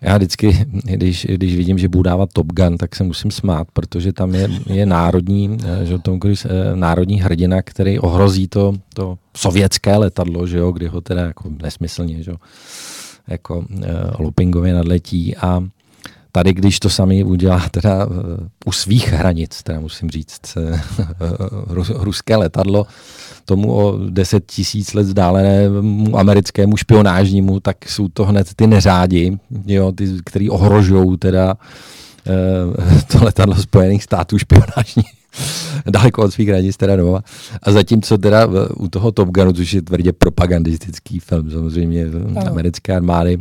[0.00, 4.12] Já vždycky, když, když vidím, že budu dávat Top Gun, tak se musím smát, protože
[4.12, 9.96] tam je, je národní, eh, že Tom Cruise, národní hrdina, který ohrozí to, to sovětské
[9.96, 12.36] letadlo, že jo, kdy ho teda jako nesmyslně, že jo,
[13.28, 13.84] jako uh,
[14.18, 15.64] loopingově nadletí a
[16.32, 18.14] tady, když to sami udělá teda uh,
[18.64, 22.86] u svých hranic, teda musím říct, uh, ruské letadlo,
[23.44, 29.92] tomu o 10 tisíc let vzdálenému americkému špionážnímu, tak jsou to hned ty neřádi, jo,
[29.92, 35.04] ty, který ohrožují teda uh, to letadlo Spojených států špionážní
[35.90, 37.22] daleko od svých hranic teda doma.
[37.62, 42.50] A zatímco teda u toho Top Gunu, což je tvrdě propagandistický film, samozřejmě ano.
[42.50, 43.38] americké armády,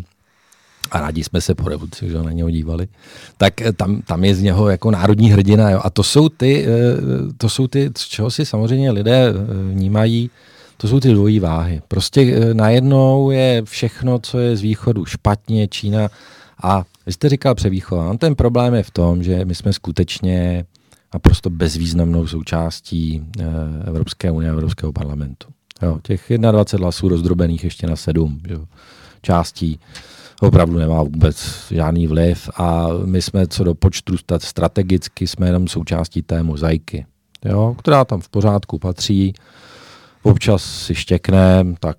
[0.93, 2.88] a rádi jsme se po revoluci že na něho dívali,
[3.38, 5.69] tak eh, tam, tam je z něho jako národní hrdina.
[5.69, 5.82] Jo.
[5.84, 6.69] A to jsou, ty, eh,
[7.38, 9.34] to jsou ty, z čeho si samozřejmě lidé eh,
[9.73, 10.29] vnímají,
[10.77, 11.82] to jsou ty dvojí váhy.
[11.88, 16.10] Prostě najednou je všechno, co je z východu špatně, Čína.
[16.63, 18.17] A vy jste říkal převýchova.
[18.17, 20.65] Ten problém je v tom, že my jsme skutečně
[21.13, 23.43] naprosto bezvýznamnou součástí eh,
[23.88, 25.47] Evropské unie a Evropského parlamentu.
[25.82, 28.65] Jo, těch 21 hlasů rozdrobených ještě na sedm jo,
[29.21, 29.80] částí
[30.41, 36.21] opravdu nemá vůbec žádný vliv a my jsme co do počtu strategicky jsme jenom součástí
[36.21, 37.06] té mozaiky,
[37.45, 39.34] jo, která tam v pořádku patří.
[40.23, 41.97] Občas si štěkne, tak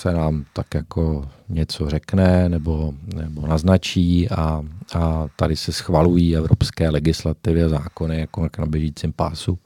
[0.00, 4.62] se nám tak jako něco řekne nebo, nebo naznačí a,
[4.94, 9.58] a tady se schvalují evropské legislativy a zákony jako na běžícím pásu.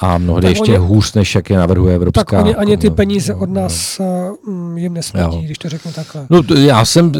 [0.00, 2.24] A mnohdy tak ještě oni, hůř, než jak je navrhuje Evropská.
[2.24, 6.26] Tak oni ani ty peníze od nás uh, jim nesmrdí, když to řeknu takhle.
[6.30, 7.12] No, já jsem,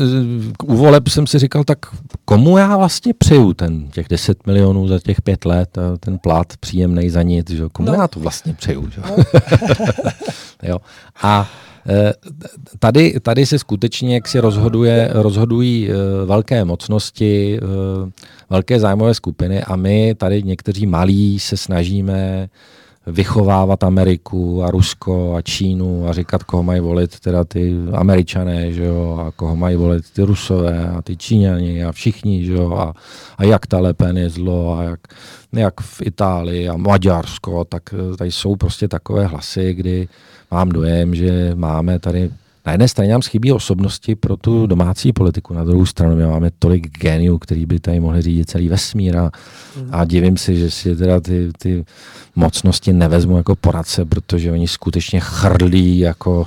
[0.65, 1.79] u voleb jsem si říkal, tak
[2.25, 7.11] komu já vlastně přeju ten těch 10 milionů za těch pět let, ten plat příjemný
[7.11, 7.65] za nic, že?
[7.73, 7.95] komu no.
[7.95, 8.91] já to vlastně přeju.
[8.91, 9.01] Že?
[9.01, 9.17] No.
[10.63, 10.79] jo.
[11.23, 11.78] A Eh,
[12.79, 18.11] tady, tady se skutečně, jak si rozhoduje, rozhodují eh, velké mocnosti, eh,
[18.51, 22.49] velké zájmové skupiny a my tady někteří malí se snažíme
[23.11, 28.85] vychovávat Ameriku a Rusko a Čínu a říkat, koho mají volit teda ty Američané, že
[28.85, 32.95] jo, a koho mají volit ty Rusové a ty Číňani a všichni, že jo, a,
[33.39, 35.01] a jak ta Lepen je zlo a jak,
[35.53, 40.09] jak v Itálii a Maďarsko, tak tady jsou prostě takové hlasy, kdy
[40.51, 42.31] mám dojem, že máme tady
[42.67, 46.51] na jedné straně nám chybí osobnosti pro tu domácí politiku, na druhou stranu my máme
[46.59, 49.31] tolik geniů, který by tady mohli řídit celý vesmír a,
[49.77, 49.89] mm.
[49.93, 51.85] a divím si, že si teda ty, ty
[52.37, 56.47] mocnosti nevezmu jako poradce, protože oni skutečně chrlí jako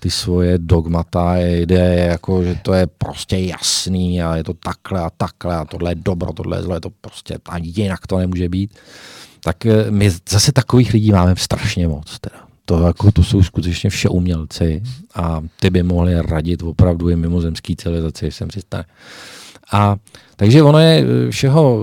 [0.00, 5.10] ty svoje dogmata, ideje, jako, že to je prostě jasný a je to takhle a
[5.10, 8.78] takhle a tohle je dobro, tohle je zlo, to prostě ani jinak to nemůže být.
[9.44, 12.18] Tak eh, my zase takových lidí máme strašně moc.
[12.18, 14.82] Teda to, jako, to jsou skutečně vše umělci
[15.14, 18.84] a ty by mohli radit opravdu i mimozemský civilizaci, jsem si stane.
[19.72, 19.96] A
[20.36, 21.80] takže ono je všeho,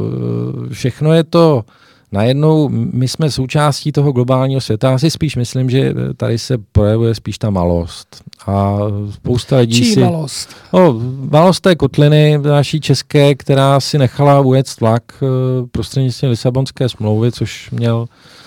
[0.72, 1.64] všechno je to
[2.12, 4.92] najednou, my jsme součástí toho globálního světa.
[4.92, 8.24] Já si spíš myslím, že tady se projevuje spíš ta malost.
[8.48, 8.78] A
[9.14, 10.00] spousta lidí Čí si...
[10.00, 10.50] malost?
[10.74, 15.28] No, malost té kotliny naší české, která si nechala ujet tlak eh,
[15.72, 18.47] prostřednictvím Lisabonské smlouvy, což měl Eh,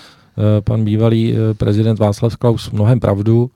[0.63, 3.51] pan bývalý eh, prezident Václav Klaus mnohem pravdu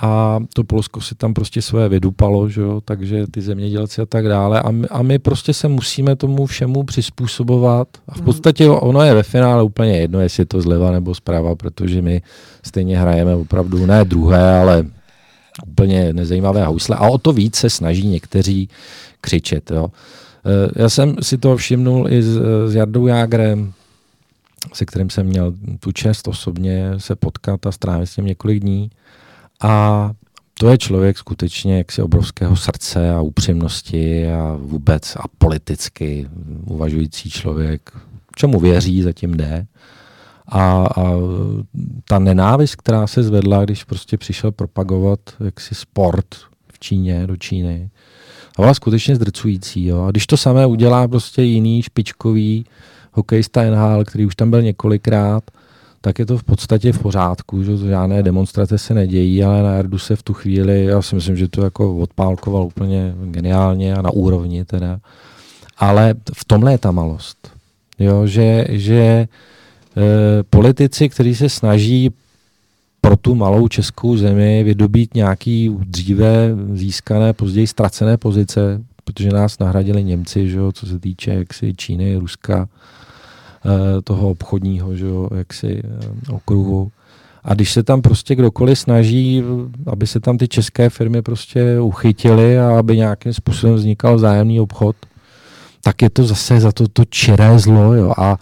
[0.00, 2.80] a to Polsko si tam prostě své vydupalo, že jo?
[2.84, 6.82] takže ty zemědělci a tak dále a my, a my prostě se musíme tomu všemu
[6.82, 8.24] přizpůsobovat a v mhm.
[8.24, 12.22] podstatě ono je ve finále úplně jedno, jestli je to zleva nebo zprava, protože my
[12.62, 14.86] stejně hrajeme opravdu ne druhé, ale
[15.66, 18.68] úplně nezajímavé housle a o to víc se snaží někteří
[19.20, 19.70] křičet.
[19.70, 19.88] Jo?
[20.44, 23.72] Eh, já jsem si to všimnul i s, s Jardou Jágrem,
[24.72, 28.90] se kterým jsem měl tu čest osobně se potkat a strávit s ním několik dní.
[29.60, 30.12] A
[30.54, 36.28] to je člověk skutečně jaksi obrovského srdce a upřímnosti a vůbec a politicky
[36.64, 37.90] uvažující člověk,
[38.36, 39.66] čemu věří, zatím jde.
[40.48, 41.12] A, a
[42.04, 46.26] ta nenávist, která se zvedla, když prostě přišel propagovat jaksi sport
[46.72, 47.90] v Číně, do Číny,
[48.58, 49.86] a byla skutečně zdrcující.
[49.86, 50.02] Jo.
[50.02, 52.66] A když to samé udělá prostě jiný špičkový
[53.12, 55.44] hokejista NHL, který už tam byl několikrát,
[56.00, 59.98] tak je to v podstatě v pořádku, že žádné demonstrace se nedějí, ale na Erdu
[59.98, 64.10] se v tu chvíli, já si myslím, že to jako odpálkoval úplně geniálně a na
[64.10, 65.00] úrovni teda.
[65.78, 67.50] Ale v tomhle je ta malost.
[67.98, 69.28] Jo, že, že e,
[70.50, 72.10] politici, kteří se snaží
[73.00, 80.04] pro tu malou českou zemi vydobít nějaký dříve získané, později ztracené pozice, protože nás nahradili
[80.04, 82.68] Němci, že jo, co se týče jaksi Číny, Ruska,
[84.04, 86.90] toho obchodního že jo, jaksi, eh, okruhu.
[87.44, 89.44] A když se tam prostě kdokoliv snaží,
[89.86, 94.96] aby se tam ty české firmy prostě uchytily a aby nějakým způsobem vznikal vzájemný obchod,
[95.82, 97.94] tak je to zase za to to čiré zlo.
[97.94, 98.12] Jo.
[98.18, 98.36] A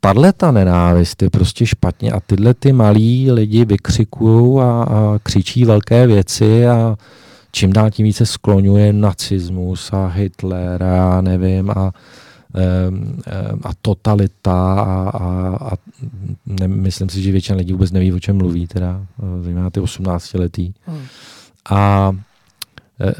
[0.00, 5.64] tahle ta nenávist je prostě špatně a tyhle ty malí lidi vykřikují a, a křičí
[5.64, 6.96] velké věci a
[7.52, 11.92] čím dál tím více skloňuje nacismus a Hitler a nevím a
[13.62, 15.76] a totalita a, a, a
[16.46, 19.06] ne, myslím si, že většina lidí vůbec neví, o čem mluví, teda
[19.40, 20.74] zejména ty 18 letý.
[20.86, 21.02] Hmm.
[21.70, 22.12] A
[23.00, 23.14] e,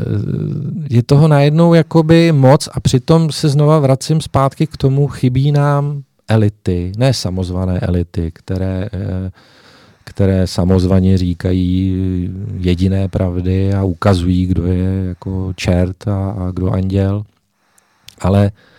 [0.91, 6.03] je toho najednou jakoby moc a přitom se znova vracím zpátky k tomu, chybí nám
[6.29, 8.89] elity, ne samozvané elity, které,
[10.05, 17.23] které samozvaně říkají jediné pravdy a ukazují, kdo je jako čert a, a kdo anděl,
[18.21, 18.76] ale Eh,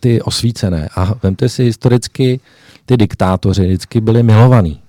[0.00, 0.88] ty osvícené.
[0.96, 2.40] A vemte si historicky,
[2.86, 4.80] ty diktátoři vždycky byli milovaní.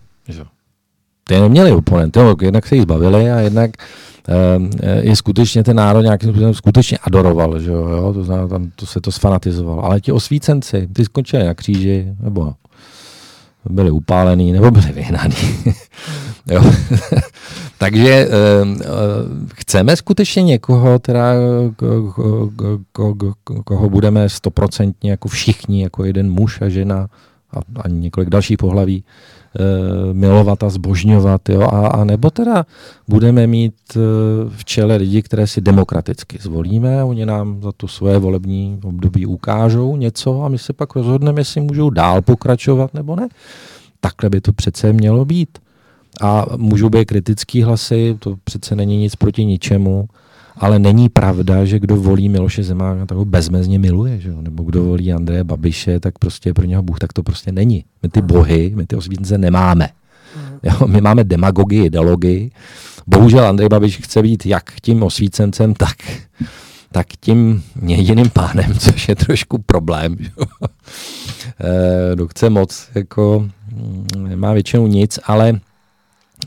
[1.23, 3.71] Ty neměli oponenty, jednak se jich zbavili a jednak
[4.29, 8.85] eh, je skutečně ten národ nějakým způsobem skutečně adoroval, že jo, to, znamená, tam to
[8.85, 9.83] se to sfanatizovalo.
[9.83, 12.53] Ale ti osvícenci, ty skončili na kříži, nebo
[13.65, 15.35] byli upálení, nebo byli vyhnaní.
[16.51, 16.63] jo.
[17.77, 18.85] Takže eh, eh,
[19.53, 21.33] chceme skutečně někoho, teda,
[23.63, 27.07] koho budeme stoprocentně jako všichni, jako jeden muž a žena
[27.51, 29.03] a, a několik dalších pohlaví,
[30.13, 31.61] milovat a zbožňovat, jo?
[31.61, 32.65] A, a nebo teda
[33.07, 33.73] budeme mít
[34.49, 39.95] v čele lidi, které si demokraticky zvolíme, oni nám za to svoje volební období ukážou
[39.95, 43.27] něco a my se pak rozhodneme, jestli můžou dál pokračovat nebo ne.
[43.99, 45.59] Takhle by to přece mělo být.
[46.21, 50.07] A můžou být kritický hlasy, to přece není nic proti ničemu,
[50.57, 54.31] ale není pravda, že kdo volí Miloše Zemáka, tak ho bezmezně miluje, že?
[54.41, 57.85] nebo kdo volí Andreje Babiše, tak prostě je pro něho Bůh, tak to prostě není.
[58.03, 59.89] My ty bohy, my ty osvícence nemáme.
[60.63, 62.51] Jo, my máme demagogii, ideologii.
[63.07, 65.95] Bohužel Andrej Babiš chce být jak tím osvícencem, tak,
[66.91, 70.17] tak tím jediným pánem, což je trošku problém.
[70.19, 70.29] Že?
[71.63, 75.59] E, kdo chce moc, jako mm, nemá většinou nic, ale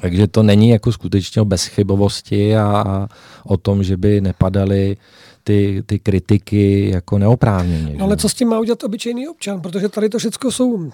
[0.03, 3.09] takže to není jako skutečně o bezchybovosti a, a
[3.45, 4.97] o tom, že by nepadaly
[5.45, 7.95] ty, ty kritiky jako neoprávněně.
[7.99, 9.61] No ale co s tím má udělat obyčejný občan?
[9.61, 10.91] Protože tady to všechno jsou uh,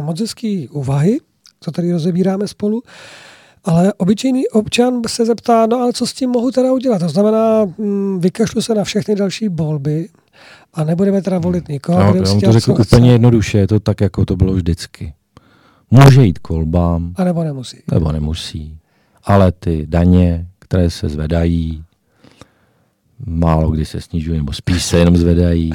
[0.00, 1.18] moc hezký úvahy,
[1.60, 2.82] co tady rozebíráme spolu,
[3.64, 6.98] ale obyčejný občan se zeptá, no ale co s tím mohu teda udělat?
[6.98, 10.08] To znamená, mm, vykašlu se na všechny další volby
[10.74, 11.98] a nebudeme teda volit nikoho.
[11.98, 15.12] No, já to řekl úplně jednoduše, je to tak, jako to bylo vždycky.
[15.90, 17.12] Může jít k volbám.
[17.16, 17.76] A nebo nemusí.
[17.92, 18.78] Nebo nemusí.
[19.24, 21.84] Ale ty daně, které se zvedají,
[23.26, 25.70] málo kdy se snižují, nebo spíš se jenom zvedají,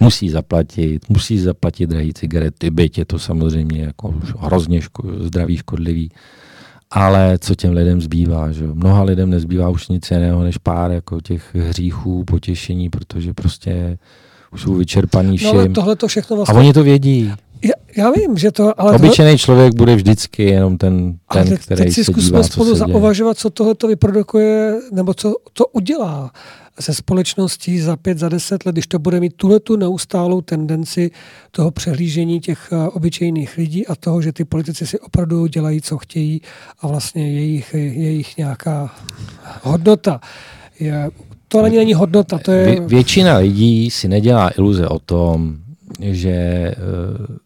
[0.00, 6.10] musí zaplatit, musí zaplatit drahý cigarety, byť je to samozřejmě jako hrozně ško- zdraví škodlivý.
[6.90, 8.52] Ale co těm lidem zbývá?
[8.52, 8.66] Že?
[8.66, 13.98] Mnoha lidem nezbývá už nic jiného než pár jako těch hříchů, potěšení, protože prostě
[14.52, 15.54] už jsou vyčerpaní všem.
[15.54, 16.54] No ale tohle to všechno vlastně...
[16.54, 17.32] A oni to vědí.
[17.62, 18.80] Já, já vím, že to...
[18.80, 19.38] Ale Obyčejný tohle...
[19.38, 23.50] člověk bude vždycky jenom ten, ten teď, který teď si se dívá, spolu zauvažovat, co
[23.50, 26.30] tohle to vyprodukuje, nebo co to udělá
[26.80, 31.10] se společností za pět, za deset let, když to bude mít tuhle tu neustálou tendenci
[31.50, 35.98] toho přehlížení těch uh, obyčejných lidí a toho, že ty politici si opravdu dělají, co
[35.98, 36.42] chtějí
[36.80, 38.94] a vlastně jejich, jejich nějaká
[39.62, 40.20] hodnota
[40.80, 41.10] je,
[41.48, 42.64] to není, není hodnota, to je...
[42.64, 45.56] Vě, většina lidí si nedělá iluze o tom,
[46.00, 47.36] že uh,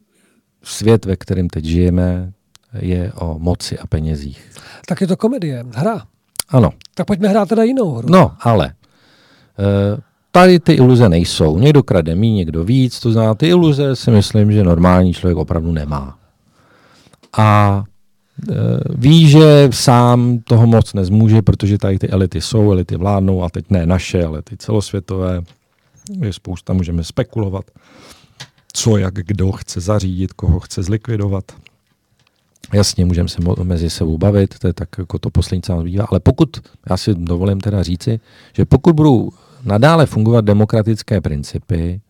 [0.63, 2.33] svět, ve kterém teď žijeme,
[2.79, 4.51] je o moci a penězích.
[4.87, 6.03] Tak je to komedie, hra.
[6.49, 6.71] Ano.
[6.95, 8.09] Tak pojďme hrát teda jinou hru.
[8.11, 10.01] No, ale uh,
[10.31, 11.59] tady ty iluze nejsou.
[11.59, 15.73] Někdo krade mí, někdo víc, to znamená, ty iluze si myslím, že normální člověk opravdu
[15.73, 16.19] nemá.
[17.39, 17.83] A
[18.49, 18.57] uh,
[18.95, 23.65] ví, že sám toho moc nezmůže, protože tady ty elity jsou, elity vládnou, a teď
[23.71, 25.43] ne naše, ale ty celosvětové.
[26.21, 27.65] Je spousta, můžeme spekulovat
[28.73, 31.45] co, jak, kdo chce zařídit, koho chce zlikvidovat.
[32.73, 36.07] Jasně, můžeme se mezi sebou bavit, to je tak jako to poslední, co nám zbývá,
[36.11, 36.49] ale pokud,
[36.91, 38.21] já si dovolím teda říci,
[38.57, 39.31] že pokud budou
[39.65, 42.01] nadále fungovat demokratické principy,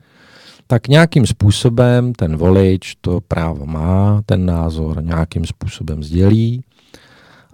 [0.67, 6.65] tak nějakým způsobem ten volič to právo má, ten názor nějakým způsobem sdělí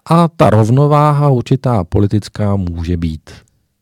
[0.06, 3.30] a ta rovnováha určitá politická může být.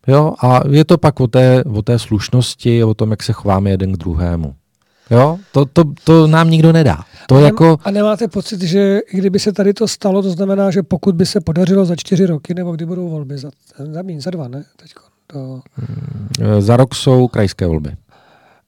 [0.06, 0.34] Jo?
[0.42, 3.92] A je to pak o té, o té slušnosti, o tom, jak se chováme jeden
[3.92, 4.54] k druhému.
[5.10, 7.04] Jo, to, to, to nám nikdo nedá.
[7.28, 7.78] To a, jako...
[7.84, 11.40] a nemáte pocit, že kdyby se tady to stalo, to znamená, že pokud by se
[11.40, 13.50] podařilo za čtyři roky, nebo kdy budou volby, za,
[13.92, 14.64] za, mín, za dva, ne?
[14.76, 15.60] Teďko, to...
[15.72, 17.90] Hmm, za rok jsou krajské volby.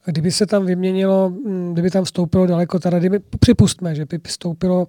[0.05, 4.87] Kdyby se tam vyměnilo, hm, kdyby tam vstoupilo daleko, teda kdyby, připustme, že by vstoupilo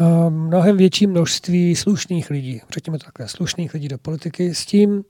[0.00, 5.04] uh, mnohem větší množství slušných lidí, řekněme to takhle, slušných lidí do politiky s tím,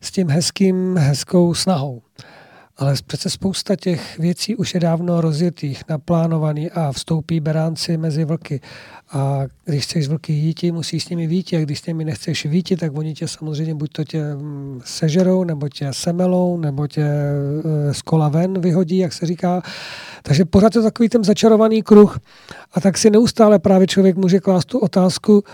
[0.00, 2.02] s tím hezkým, hezkou snahou.
[2.78, 8.60] Ale přece spousta těch věcí už je dávno rozjetých, naplánovaný a vstoupí beránci mezi vlky.
[9.10, 11.56] A když chceš vlky jíti, musíš s nimi víti.
[11.56, 15.44] A když s nimi nechceš víti, tak oni tě samozřejmě buď to tě mm, sežerou,
[15.44, 19.62] nebo tě semelou, nebo tě e, z kola ven vyhodí, jak se říká.
[20.22, 22.18] Takže pořád je takový ten začarovaný kruh.
[22.74, 25.44] A tak si neustále právě člověk může klást tu otázku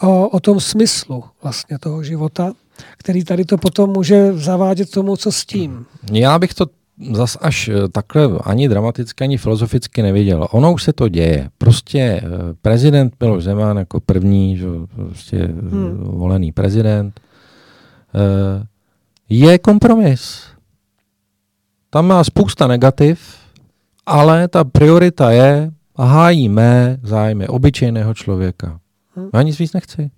[0.00, 2.52] o, o tom smyslu vlastně toho života
[2.96, 5.86] který tady to potom může zavádět tomu, co s tím.
[6.12, 6.66] Já bych to
[7.12, 10.48] zas až eh, takhle ani dramaticky, ani filozoficky neviděl.
[10.50, 11.50] Ono už se to děje.
[11.58, 12.22] Prostě eh,
[12.62, 14.66] prezident Miloš Zeman jako první že,
[14.96, 15.98] prostě eh, hmm.
[16.00, 17.20] volený prezident
[19.28, 20.42] je kompromis.
[21.90, 23.20] Tam má spousta negativ,
[24.06, 28.80] ale ta priorita je a hájíme zájmy obyčejného člověka.
[29.16, 29.28] Hmm.
[29.34, 30.10] Já nic víc nechci.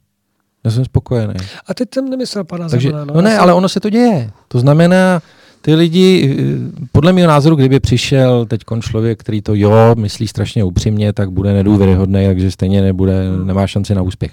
[0.65, 1.35] Já jsem spokojený.
[1.67, 3.05] A teď jsem nemyslel pana Takže, Zemana.
[3.05, 3.41] No, no ne, jsem...
[3.41, 4.31] ale ono se to děje.
[4.49, 5.23] To znamená,
[5.61, 10.65] ty lidi, eh, podle mého názoru, kdyby přišel teď člověk, který to jo, myslí strašně
[10.65, 14.31] upřímně, tak bude nedůvěryhodný, takže stejně nebude, nemá šanci na úspěch.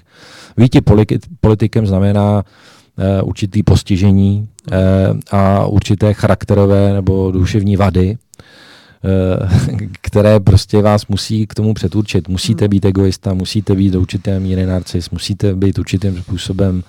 [0.56, 0.80] Víti
[1.40, 4.76] politikem znamená uh, určitý postižení uh,
[5.30, 8.42] a určité charakterové nebo duševní vady, Eh,
[10.00, 12.28] které prostě vás musí k tomu předurčit.
[12.28, 12.70] Musíte hmm.
[12.70, 16.82] být egoista, musíte být do určité míry narcis, musíte být určitým způsobem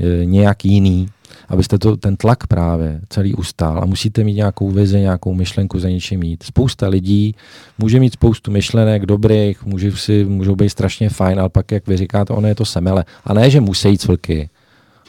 [0.00, 1.08] eh, nějak jiný,
[1.48, 5.88] abyste to, ten tlak právě celý ustál a musíte mít nějakou vizi, nějakou myšlenku za
[5.88, 6.42] něčím mít.
[6.42, 7.34] Spousta lidí
[7.78, 11.96] může mít spoustu myšlenek dobrých, může si, můžou být strašně fajn, ale pak, jak vy
[11.96, 13.04] říkáte, ono je to semele.
[13.24, 14.48] A ne, že musí jít cvlky,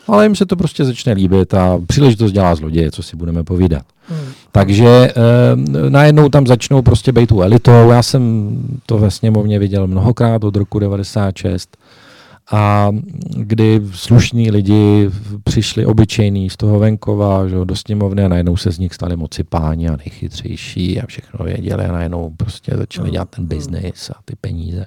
[0.08, 3.84] ale jim se to prostě začne líbit a příležitost dělá zloděje, co si budeme povídat.
[4.08, 4.20] Hmm.
[4.52, 5.14] Takže e,
[5.90, 7.90] najednou tam začnou prostě být tu elitou.
[7.90, 8.52] Já jsem
[8.86, 11.78] to ve sněmovně viděl mnohokrát od roku 96
[12.52, 12.92] a
[13.38, 15.10] kdy slušní lidi
[15.44, 19.44] přišli obyčejní z toho venkova že, do sněmovny a najednou se z nich stali moci
[19.44, 23.14] páni a nejchytřejší a všechno věděli a najednou prostě začali hmm.
[23.14, 24.86] dělat ten biznis a ty peníze.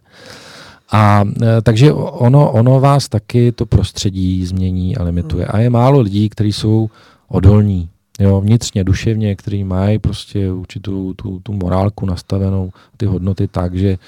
[0.95, 5.47] A e, takže ono, ono vás taky to prostředí změní a limituje.
[5.47, 6.91] A je málo lidí, kteří jsou
[7.29, 7.89] odolní,
[8.21, 13.99] jo, vnitřně, duševně, kteří mají prostě určitou tu, tu morálku nastavenou, ty hodnoty tak, že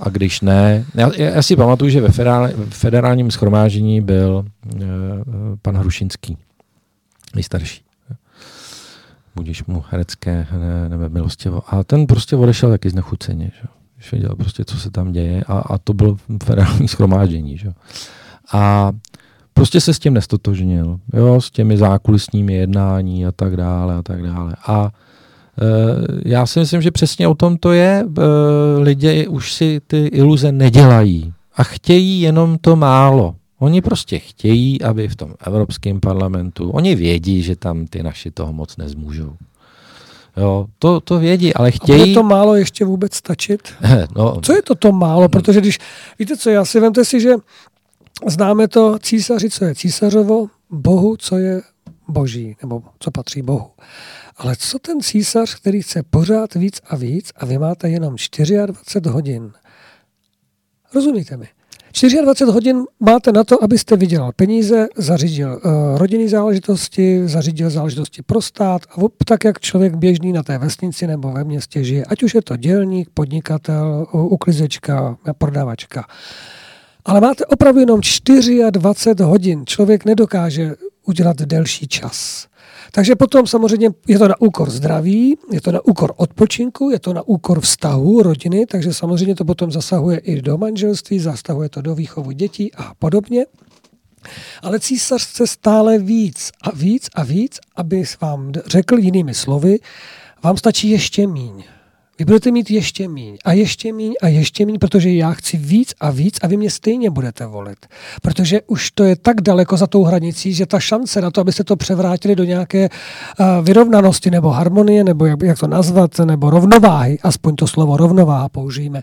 [0.00, 4.78] a když ne, já, já si pamatuju, že ve federál, federálním schromáždění byl e,
[5.62, 6.36] pan Hrušinský,
[7.34, 7.82] nejstarší.
[9.36, 11.62] Budíš mu herecké ne, nebe milostivo.
[11.74, 13.50] A ten prostě odešel taky znechuceně.
[13.62, 13.79] Že?
[14.00, 17.58] Když věděl prostě, co se tam děje a, a to bylo federální schromáždění.
[17.58, 17.72] Že?
[18.52, 18.92] A
[19.54, 24.22] prostě se s tím nestotožnil, jo, s těmi zákulisními jednání a tak dále a tak
[24.22, 24.56] dále.
[24.66, 24.90] A
[25.60, 28.04] e, já si myslím, že přesně o tom to je.
[28.04, 28.22] E,
[28.78, 33.34] lidé už si ty iluze nedělají a chtějí jenom to málo.
[33.58, 38.52] Oni prostě chtějí, aby v tom Evropském parlamentu, oni vědí, že tam ty naši toho
[38.52, 39.36] moc nezmůžou.
[40.36, 42.00] Jo, to, to vědí, ale chtějí...
[42.00, 43.68] A bude to málo ještě vůbec stačit?
[44.16, 44.40] no.
[44.42, 45.28] Co je to to málo?
[45.28, 45.78] Protože když,
[46.18, 47.34] víte co, já si vemte si, že
[48.26, 51.62] známe to císaři, co je císařovo, bohu, co je
[52.08, 53.70] boží, nebo co patří bohu.
[54.36, 58.16] Ale co ten císař, který chce pořád víc a víc a vy máte jenom
[58.66, 59.52] 24 hodin?
[60.94, 61.48] Rozumíte mi?
[61.92, 68.42] 24 hodin máte na to, abyste vydělal peníze, zařídil uh, rodinné záležitosti, zařídil záležitosti pro
[68.42, 72.04] stát, a tak, jak člověk běžný na té vesnici nebo ve městě žije.
[72.04, 76.06] Ať už je to dělník, podnikatel, uklizečka, prodavačka.
[77.04, 79.62] Ale máte opravdu jenom 24 hodin.
[79.66, 80.74] Člověk nedokáže
[81.06, 82.46] udělat delší čas.
[82.92, 87.14] Takže potom samozřejmě je to na úkor zdraví, je to na úkor odpočinku, je to
[87.14, 91.94] na úkor vztahu, rodiny, takže samozřejmě to potom zasahuje i do manželství, zasahuje to do
[91.94, 93.46] výchovu dětí a podobně.
[94.62, 99.78] Ale císař chce stále víc a víc a víc, aby vám řekl jinými slovy,
[100.42, 101.64] vám stačí ještě míň.
[102.20, 105.94] Vy budete mít ještě míň a ještě míň a ještě míň, protože já chci víc
[106.00, 107.86] a víc a vy mě stejně budete volit.
[108.22, 111.64] Protože už to je tak daleko za tou hranicí, že ta šance na to, abyste
[111.64, 117.56] to převrátili do nějaké uh, vyrovnanosti nebo harmonie, nebo jak, to nazvat, nebo rovnováhy, aspoň
[117.56, 119.02] to slovo rovnováha použijeme,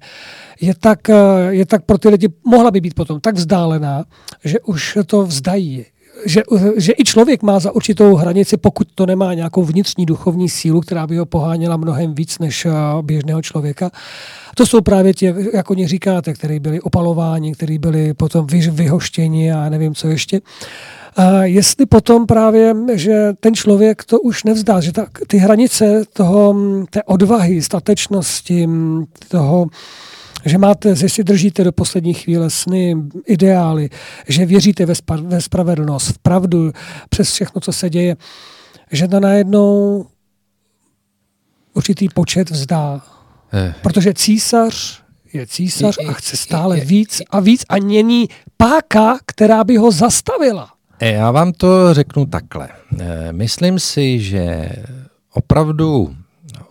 [0.61, 1.15] je tak, uh,
[1.49, 4.05] je tak pro ty lidi, mohla by být potom tak vzdálená,
[4.43, 5.85] že už to vzdají
[6.25, 6.43] že,
[6.77, 11.07] že i člověk má za určitou hranici, pokud to nemá nějakou vnitřní duchovní sílu, která
[11.07, 13.91] by ho poháněla mnohem víc než eh, běžného člověka.
[14.55, 19.51] To jsou právě ti, jak oni říkáte, kteří byli opalováni, kteří byli potom vy, vyhoštěni
[19.51, 20.41] a nevím, co ještě.
[21.15, 26.55] A jestli potom právě, že ten člověk to už nevzdá, že ta, ty hranice toho,
[26.89, 28.69] té odvahy, statečnosti,
[29.27, 29.67] toho,
[30.47, 32.95] že máte, že si držíte do poslední chvíle sny,
[33.25, 33.89] ideály,
[34.27, 36.71] že věříte ve, spa, ve spravedlnost, v pravdu,
[37.09, 38.15] přes všechno, co se děje,
[38.91, 40.05] že to najednou
[41.73, 43.01] určitý počet vzdá.
[43.53, 43.73] Eh.
[43.81, 48.27] Protože císař je císař a chce stále víc a víc a není
[48.57, 50.69] páka, která by ho zastavila.
[50.99, 52.69] Eh, já vám to řeknu takhle.
[52.99, 54.69] Eh, myslím si, že
[55.33, 56.15] opravdu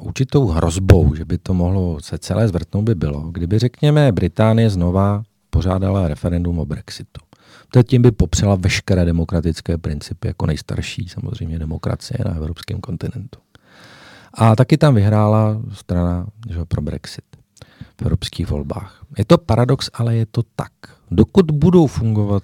[0.07, 5.23] určitou hrozbou, že by to mohlo se celé zvrtnout, by bylo, kdyby, řekněme, Británie znova
[5.51, 7.21] pořádala referendum o Brexitu.
[7.71, 13.39] To tím by popřela veškeré demokratické principy, jako nejstarší samozřejmě demokracie na evropském kontinentu.
[14.35, 17.25] A taky tam vyhrála strana že, pro Brexit
[18.01, 19.05] v evropských volbách.
[19.19, 20.73] Je to paradox, ale je to tak.
[21.11, 22.43] Dokud budou fungovat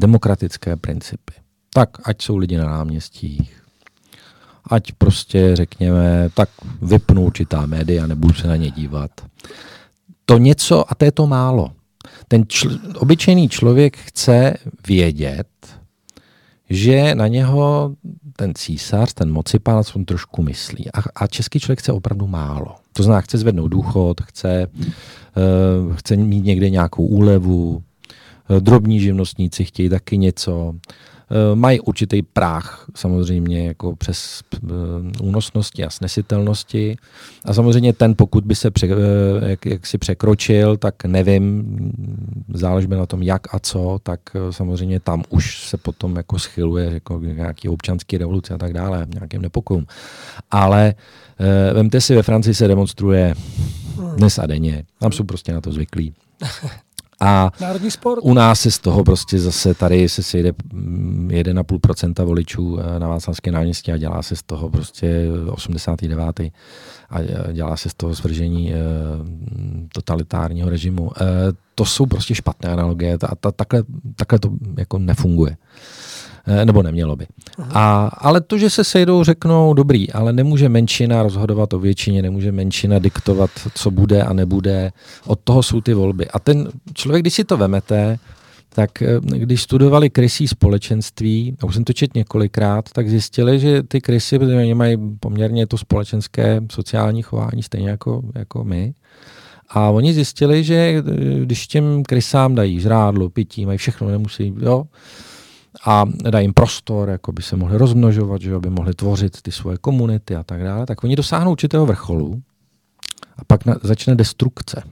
[0.00, 1.32] demokratické principy,
[1.74, 3.65] tak ať jsou lidi na náměstích,
[4.66, 6.48] ať prostě řekněme, tak
[6.82, 9.10] vypnu určitá média, nebudu se na ně dívat.
[10.24, 11.70] To něco, a to je to málo.
[12.28, 14.54] Ten čl- obyčejný člověk chce
[14.86, 15.48] vědět,
[16.70, 17.94] že na něho
[18.36, 20.92] ten císař, ten mocipán, on trošku myslí.
[20.92, 22.74] A, a český člověk chce opravdu málo.
[22.92, 27.82] To znamená, chce zvednout důchod, chce, uh, chce mít někde nějakou úlevu,
[28.48, 31.15] uh, drobní živnostníci chtějí taky něco, Eh,
[31.54, 34.58] mají určitý práh samozřejmě jako přes eh,
[35.22, 36.96] únosnosti a snesitelnosti.
[37.44, 41.64] A samozřejmě ten, pokud by se pře, eh, jak, jak si překročil, tak nevím,
[42.54, 44.20] záleží na tom jak a co, tak
[44.50, 49.42] samozřejmě tam už se potom jako schyluje jako nějaký občanský revoluce a tak dále, nějakým
[49.42, 49.86] nepokojům.
[50.50, 50.94] Ale
[51.72, 53.34] vemte si, ve Francii se demonstruje
[54.16, 54.84] dnes a denně.
[54.98, 56.14] Tam jsou prostě na to zvyklí.
[57.20, 58.20] A Národní sport.
[58.22, 63.08] u nás se z toho prostě zase tady se sejde 1,5% mm, voličů eh, na
[63.08, 66.40] Václavské náměstí a dělá se z toho prostě 89.
[67.10, 67.18] a
[67.52, 68.78] dělá se z toho svržení e,
[69.92, 71.10] totalitárního režimu.
[71.74, 73.82] To jsou prostě špatné analogie a ta, takhle,
[74.16, 75.56] takhle to jako nefunguje.
[76.48, 77.26] Eh, nebo nemělo by.
[77.58, 82.52] A, ale to, že se sejdou, řeknou, dobrý, ale nemůže menšina rozhodovat o většině, nemůže
[82.52, 84.92] menšina diktovat, co bude a nebude.
[85.26, 86.28] Od toho jsou ty volby.
[86.28, 88.18] A ten člověk, když si to vemete,
[88.68, 93.82] tak eh, když studovali krysí společenství, a už jsem to čet několikrát, tak zjistili, že
[93.82, 98.94] ty krysy oni mají poměrně to společenské sociální chování stejně jako, jako my.
[99.68, 101.02] A oni zjistili, že eh,
[101.40, 104.84] když těm krysám dají žrádlo, pití, mají všechno, nemusí, jo,
[105.84, 109.78] a dají jim prostor, jako by se mohli rozmnožovat, že aby mohli tvořit ty svoje
[109.78, 112.42] komunity a tak dále, tak oni dosáhnou určitého vrcholu
[113.36, 114.82] a pak na, začne destrukce.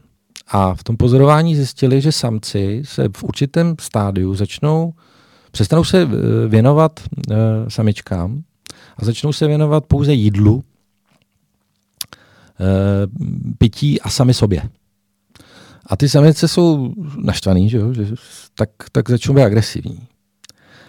[0.49, 4.95] A v tom pozorování zjistili, že samci se v určitém stádiu začnou,
[5.51, 7.35] přestanou se eh, věnovat e,
[7.68, 8.43] samičkám
[8.97, 10.64] a začnou se věnovat pouze jídlu,
[12.61, 12.64] e,
[13.59, 14.62] pití a sami sobě.
[15.87, 17.93] A ty samice jsou naštvaný, že, jo?
[17.93, 18.07] že
[18.55, 20.01] tak, tak začnou být agresivní.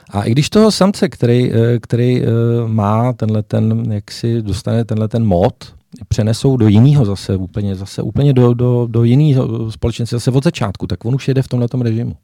[0.10, 2.28] A i když toho samce, který, eh, který eh,
[2.68, 5.76] má tenhle ten, jak si dostane tenhle ten mod,
[6.08, 10.88] přenesou do jiného zase úplně, zase úplně do, do, do jiného společenství zase od začátku,
[10.88, 12.16] tak on už jede v tomhle režimu.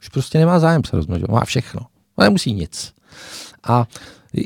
[0.00, 1.80] Už prostě nemá zájem se rozmnožovat, má všechno.
[2.16, 2.92] On nemusí nic.
[3.68, 3.86] A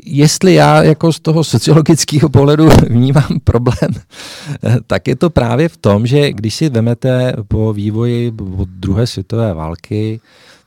[0.05, 3.91] jestli já jako z toho sociologického pohledu vnímám problém,
[4.87, 9.53] tak je to právě v tom, že když si vemete po vývoji od druhé světové
[9.53, 10.19] války,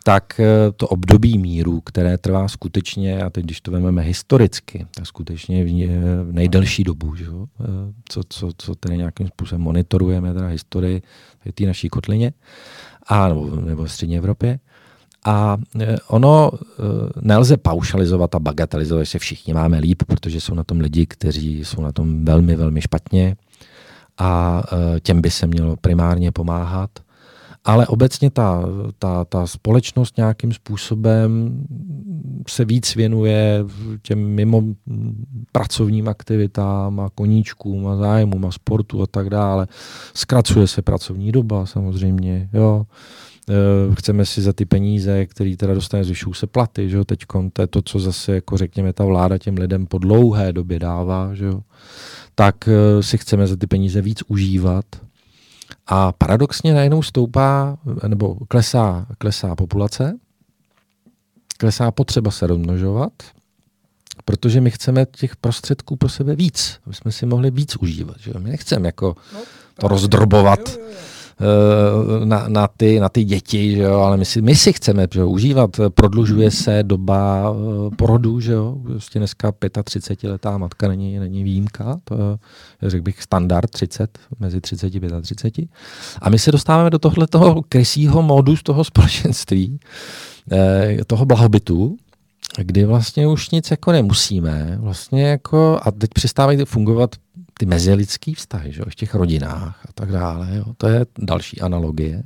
[0.06, 5.06] tak eh, to období míru, které trvá skutečně, a teď když to vezmeme historicky, tak
[5.06, 5.64] skutečně
[6.24, 7.24] v nejdelší dobu, že?
[7.26, 7.64] Eh,
[8.08, 11.02] co, co, co tedy nějakým způsobem monitorujeme teda historii
[11.54, 12.32] té naší kotlině,
[13.06, 14.58] a, nebo, nebo v střední Evropě.
[15.24, 16.50] A eh, ono
[17.20, 21.64] nelze paušalizovat a bagatelizovat, že se všichni máme líp, protože jsou na tom lidi, kteří
[21.64, 23.36] jsou na tom velmi, velmi špatně
[24.18, 24.62] a
[25.02, 26.90] těm by se mělo primárně pomáhat
[27.66, 28.62] ale obecně ta,
[28.98, 31.60] ta, ta společnost nějakým způsobem
[32.48, 33.64] se víc věnuje
[34.02, 34.62] těm mimo
[35.52, 39.66] pracovním aktivitám a koníčkům a zájmům a sportu a tak dále.
[40.14, 42.86] Zkracuje se pracovní doba samozřejmě, jo.
[43.50, 47.20] Eh, chceme si za ty peníze, které teda dostane, zvyšují se platy, že jo, teď
[47.52, 51.34] to je to, co zase, jako řekněme, ta vláda těm lidem po dlouhé době dává,
[51.34, 51.60] že jo,
[52.34, 54.84] tak eh, si chceme za ty peníze víc užívat,
[55.86, 60.18] a paradoxně najednou stoupá, nebo klesá, klesá populace,
[61.58, 63.12] klesá potřeba se rozmnožovat,
[64.24, 68.16] protože my chceme těch prostředků pro sebe víc, aby jsme si mohli víc užívat.
[68.20, 68.32] Že?
[68.38, 69.40] My nechceme jako no,
[69.80, 70.68] to rozdrobovat.
[70.68, 71.15] Jo, jo, jo
[72.24, 74.00] na, na, ty, na ty děti, že jo?
[74.00, 75.28] ale my si, my si chceme že jo?
[75.28, 75.70] užívat.
[75.94, 78.76] Prodlužuje se doba eh, porodu, že jo?
[78.82, 84.94] Prostě dneska 35-letá matka není, není výjimka, to je, řekl bych, standard 30, mezi 30
[84.94, 85.68] a 35.
[86.22, 89.80] A my se dostáváme do tohle toho krysího módu z toho společenství,
[90.52, 91.96] eh, toho blahobytu,
[92.58, 94.78] kdy vlastně už nic jako nemusíme.
[94.80, 97.16] Vlastně jako, a teď přestávají fungovat
[97.58, 100.48] ty mezilidský vztahy, že, v těch rodinách a tak dále.
[100.56, 100.64] Jo.
[100.76, 102.22] To je další analogie.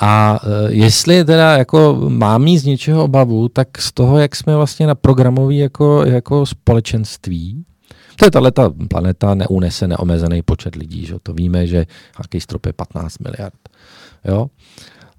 [0.00, 4.86] A e, jestli teda jako mám z něčeho obavu, tak z toho, jak jsme vlastně
[4.86, 7.64] na programoví jako, jako společenství,
[8.16, 11.14] to je tahle ta planeta neunese neomezený počet lidí, že?
[11.22, 11.86] to víme, že
[12.18, 13.54] nějaký strop je 15 miliard.
[14.24, 14.46] Jo?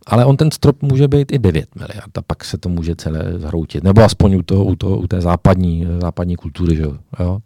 [0.08, 3.34] Ale on ten strop může být i 9 miliard a pak se to může celé
[3.40, 3.84] zhroutit.
[3.84, 6.76] Nebo aspoň u, toho, u, toho, u té západní, západní kultury.
[6.76, 6.84] Že?
[7.20, 7.40] Jo?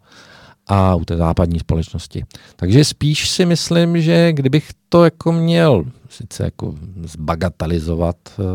[0.68, 2.24] A u té západní společnosti.
[2.55, 8.45] Takže spíš si myslím, že kdybych to jako měl sice jako zbagatalizovat uh,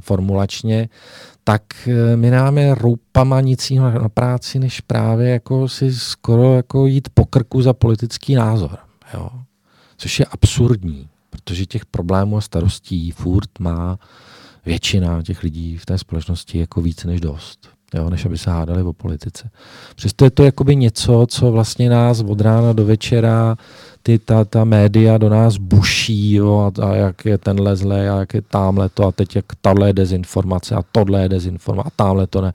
[0.00, 0.88] formulačně,
[1.44, 6.86] tak uh, my máme roupama nic jiného na práci, než právě jako si skoro jako
[6.86, 8.78] jít po krku za politický názor.
[9.14, 9.30] Jo?
[9.96, 13.98] Což je absurdní, protože těch problémů a starostí furt má
[14.66, 18.82] většina těch lidí v té společnosti jako více než dost jo, než aby se hádali
[18.82, 19.50] o politice.
[19.96, 23.56] Přesto je to jakoby něco, co vlastně nás od rána do večera
[24.02, 28.18] ty, ta, ta média do nás buší, jo, a, a jak je tenhle zlé, a
[28.18, 31.90] jak je tamhle to, a teď jak tahle je dezinformace, a tohle je dezinformace, a
[31.96, 32.52] tamhle to ne.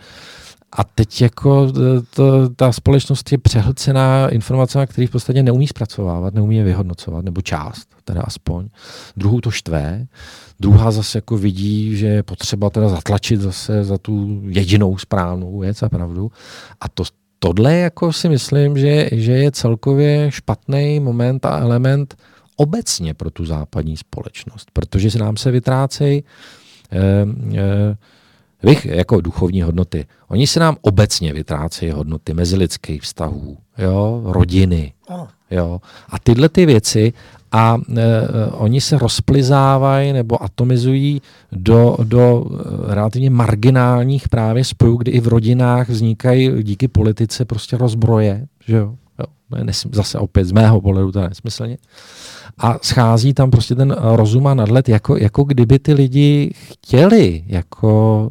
[0.76, 1.72] A teď jako
[2.16, 7.42] to, ta společnost je přehlcená informacemi, které v podstatě neumí zpracovávat, neumí je vyhodnocovat, nebo
[7.42, 8.68] část, teda aspoň.
[9.18, 10.08] Druhou to štve,
[10.60, 15.84] druhá zase jako vidí, že je potřeba teda zatlačit zase za tu jedinou správnou věc
[15.84, 16.32] a pravdu.
[16.82, 17.04] A to,
[17.40, 22.16] tohle jako si myslím, že, že je celkově špatný moment a element
[22.56, 26.24] obecně pro tu západní společnost, protože se nám se vytrácejí
[26.92, 26.98] eh,
[27.56, 27.96] eh,
[28.64, 30.06] Vych, jako duchovní hodnoty.
[30.28, 34.94] Oni se nám obecně vytrácejí hodnoty mezilidských vztahů, jo, rodiny.
[35.10, 35.28] Ano.
[35.52, 35.82] Jo.
[36.10, 37.14] A tyhle ty věci
[37.52, 45.12] a e, oni se rozplizávají nebo atomizují do, do e, relativně marginálních právě spojů, kdy
[45.12, 48.96] i v rodinách vznikají díky politice prostě rozbroje, že jo.
[49.20, 49.26] jo
[49.92, 51.78] zase opět z mého pohledu to je nesmyslně.
[52.58, 58.30] A schází tam prostě ten rozum a nadhled, jako, jako kdyby ty lidi chtěli jako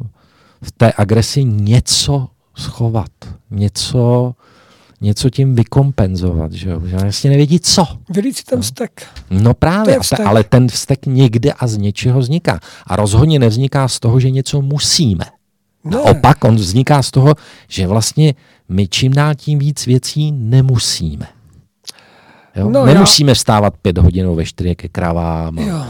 [0.63, 3.11] v té agresi něco schovat,
[3.51, 4.33] něco,
[5.01, 6.79] něco tím vykompenzovat, že jo?
[6.79, 7.87] Vlastně nevědí co.
[8.09, 8.63] Vylít si ten no.
[8.63, 9.07] vztek.
[9.29, 10.19] No právě, vztek.
[10.19, 12.59] ale ten vztek někde a z něčeho vzniká.
[12.87, 15.25] A rozhodně nevzniká z toho, že něco musíme.
[15.83, 15.97] Ne.
[15.97, 17.35] Opak, on vzniká z toho,
[17.67, 18.33] že vlastně
[18.69, 21.27] my čím dál tím víc věcí nemusíme.
[22.55, 22.69] Jo?
[22.69, 23.35] No, Nemusíme já...
[23.35, 25.57] vstávat pět hodin ve čtyři ke kravám.
[25.57, 25.83] Jo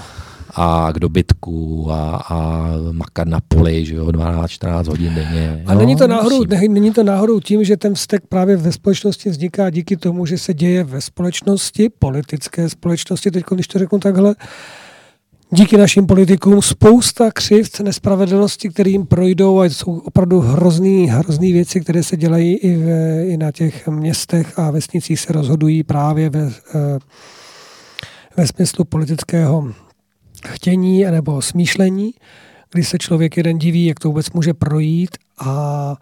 [0.55, 5.63] a k dobytku a, a makat na poli, že jo, 12-14 hodin denně.
[5.67, 9.29] A není to, náhodou, ne, není to náhodou tím, že ten vztek právě ve společnosti
[9.29, 14.35] vzniká díky tomu, že se děje ve společnosti, politické společnosti, teď když to řeknu takhle,
[15.51, 21.81] díky našim politikům spousta křivt, nespravedlnosti, které jim projdou a jsou opravdu hrozný, hrozný věci,
[21.81, 22.87] které se dělají i, v,
[23.27, 26.99] i na těch městech a vesnicích se rozhodují právě ve, eh,
[28.37, 29.73] ve smyslu politického
[30.47, 32.13] chtění nebo smýšlení,
[32.71, 35.95] kdy se člověk jeden diví, jak to vůbec může projít a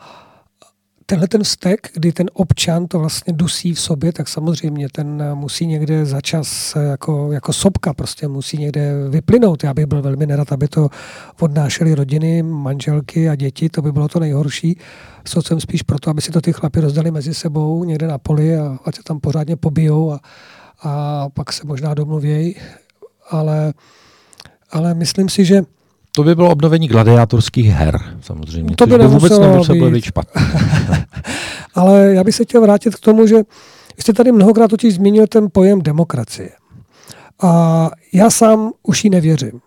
[1.12, 5.68] tenhle ten vztek, kdy ten občan to vlastně dusí v sobě, tak samozřejmě ten musí
[5.68, 9.64] někde za čas jako, jako sopka prostě musí někde vyplynout.
[9.64, 10.90] Já bych byl velmi nerad, aby to
[11.40, 14.78] odnášely rodiny, manželky a děti, to by bylo to nejhorší.
[15.24, 18.58] Co jsem spíš proto, aby si to ty chlapi rozdali mezi sebou někde na poli
[18.58, 20.20] a ať se tam pořádně pobijou a,
[20.84, 22.56] a pak se možná domluvějí.
[23.30, 23.74] Ale
[24.72, 25.62] ale myslím si, že
[26.12, 28.76] to by bylo obnovení gladiátorských her, samozřejmě.
[28.76, 30.42] To by, by vůbec nemuselo být, být špatné.
[31.76, 33.42] Ale já bych se chtěl vrátit k tomu, že
[34.00, 36.50] jste tady mnohokrát totiž zmínil ten pojem demokracie.
[37.42, 39.62] A já sám už jí nevěřím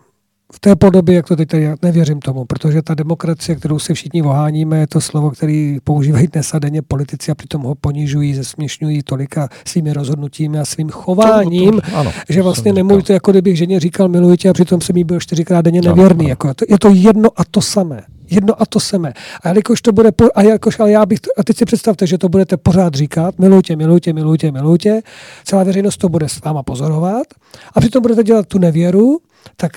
[0.54, 4.22] v té podobě, jak to teď tady, nevěřím tomu, protože ta demokracie, kterou se všichni
[4.22, 9.02] oháníme, je to slovo, který používají dnes a denně politici a přitom ho ponižují, zesměšňují
[9.02, 13.80] tolika svými rozhodnutími a svým chováním, to, to, ano, že vlastně nemůžete, jako kdybych ženě
[13.80, 16.24] říkal miluji tě a přitom jsem jí byl čtyřikrát denně nevěrný.
[16.24, 16.28] Ano, ano.
[16.28, 18.02] Jako, to, je to jedno a to samé.
[18.30, 19.12] Jedno a to samé.
[19.42, 22.06] A jelikož to bude, po, a jakož, ale já bych, to, a teď si představte,
[22.06, 25.00] že to budete pořád říkat, milujte, milujte, milujte, milujte,
[25.44, 27.26] celá veřejnost to bude s váma pozorovat
[27.74, 29.18] a přitom budete dělat tu nevěru,
[29.56, 29.72] tak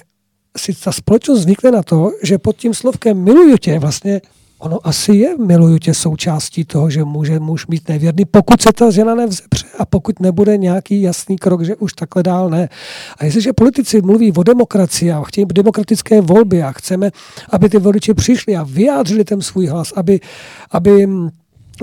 [0.58, 4.22] si ta společnost zvykne na to, že pod tím slovkem miluju tě vlastně
[4.60, 8.92] ono asi je miluju tě součástí toho, že může muž být nevěrný, pokud se ta
[8.92, 12.70] žena nevzepře a pokud nebude nějaký jasný krok, že už takhle dál ne.
[13.18, 17.12] A jestliže politici mluví o demokracii a chtějí demokratické volby a chceme,
[17.50, 20.20] aby ty voliči přišli a vyjádřili ten svůj hlas, aby,
[20.72, 21.08] aby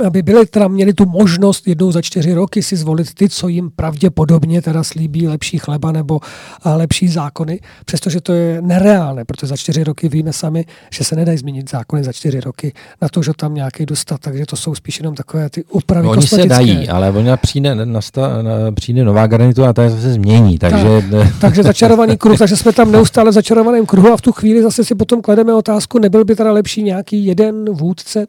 [0.07, 3.71] aby byli teda měli tu možnost jednou za čtyři roky si zvolit ty, co jim
[3.77, 6.21] pravděpodobně teda slíbí lepší chleba nebo
[6.65, 11.39] lepší zákony, přestože to je nereálné, protože za čtyři roky víme sami, že se nedají
[11.39, 12.73] změnit zákony za čtyři roky
[13.03, 16.13] na to, že tam nějaký dostat, takže to jsou spíš jenom takové ty úpravy no,
[16.13, 18.31] Oni se dají, ale ona přijde, nasta,
[18.75, 21.03] přijde nová garnitura a ta se změní, takže...
[21.11, 24.63] Tak, takže začarovaný kruh, takže jsme tam neustále v začarovaném kruhu a v tu chvíli
[24.63, 28.27] zase si potom klademe otázku, nebyl by teda lepší nějaký jeden vůdce,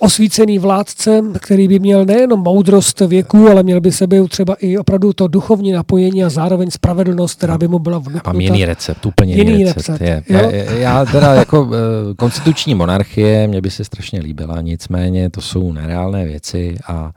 [0.00, 5.12] osvícený vládce, který by měl nejenom moudrost věku, ale měl by sebe třeba i opravdu
[5.12, 8.32] to duchovní napojení a zároveň spravedlnost, která by mu byla vnuknuta.
[8.32, 10.00] Mám jiný recept, úplně jiný, jiný recept.
[10.00, 10.22] recept je.
[10.28, 15.72] Já, já teda jako eh, konstituční monarchie, mě by se strašně líbila, nicméně to jsou
[15.72, 17.12] nereálné věci a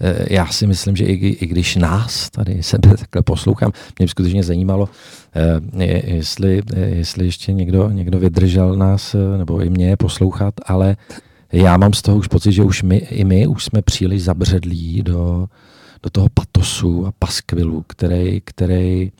[0.00, 4.08] eh, já si myslím, že i, i když nás tady sebe takhle poslouchám, mě by
[4.08, 4.88] skutečně zajímalo,
[5.36, 5.84] eh,
[6.14, 10.96] jestli, jestli ještě někdo, někdo vydržel nás, nebo i mě poslouchat, ale
[11.52, 15.02] já mám z toho už pocit, že už my, i my už jsme příliš zabředlí
[15.02, 15.46] do,
[16.02, 19.12] do toho patosu a paskvilu, který, který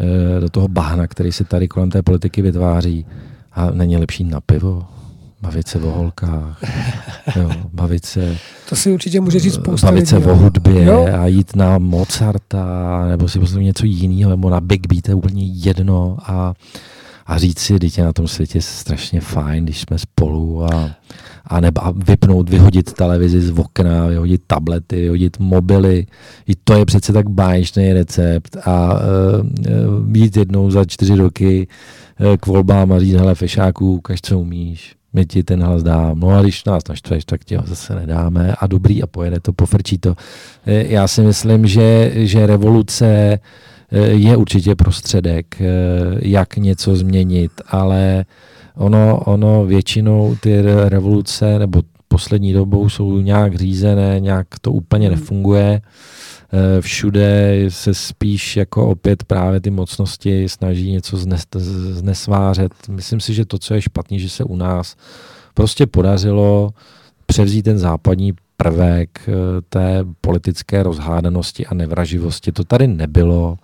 [0.00, 3.06] eh, do toho bahna, který se tady kolem té politiky vytváří.
[3.52, 4.86] A není lepší na pivo?
[5.42, 6.62] Bavit se o holkách,
[7.36, 8.36] jo, bavit se...
[8.68, 11.08] To si určitě může říct spousta Bavit lidí, se o hudbě jo?
[11.20, 12.64] a jít na Mozarta,
[13.08, 16.54] nebo si poslouchat něco jiného, nebo na Big Beat, je úplně jedno a,
[17.26, 20.90] a říct si, dítě na tom světě je strašně fajn, když jsme spolu a,
[21.44, 26.06] a nebo vypnout, vyhodit televizi z okna, vyhodit tablety, vyhodit mobily.
[26.46, 29.00] I to je přece tak báječný recept a uh,
[30.00, 31.66] být jednou za čtyři roky
[32.20, 36.20] uh, k volbám a říct, hele, fešáku, ukaž, co umíš my ti ten hlas dám.
[36.20, 39.52] No a když nás naštveš, tak ti ho zase nedáme a dobrý a pojede to,
[39.52, 40.14] pofrčí to.
[40.66, 43.38] Já si myslím, že, že revoluce
[44.00, 45.62] je určitě prostředek,
[46.20, 48.24] jak něco změnit, ale
[48.76, 51.82] ono, ono většinou ty revoluce nebo
[52.12, 55.18] poslední dobou jsou nějak řízené, nějak to úplně hmm.
[55.18, 55.80] nefunguje.
[56.52, 61.46] Eh, všude se spíš jako opět právě ty mocnosti snaží něco znes,
[61.90, 62.72] znesvářet.
[62.88, 64.96] Myslím si, že to, co je špatný, že se u nás
[65.54, 66.70] prostě podařilo
[67.26, 69.32] převzít ten západní prvek eh,
[69.68, 72.52] té politické rozhádanosti a nevraživosti.
[72.52, 73.56] To tady nebylo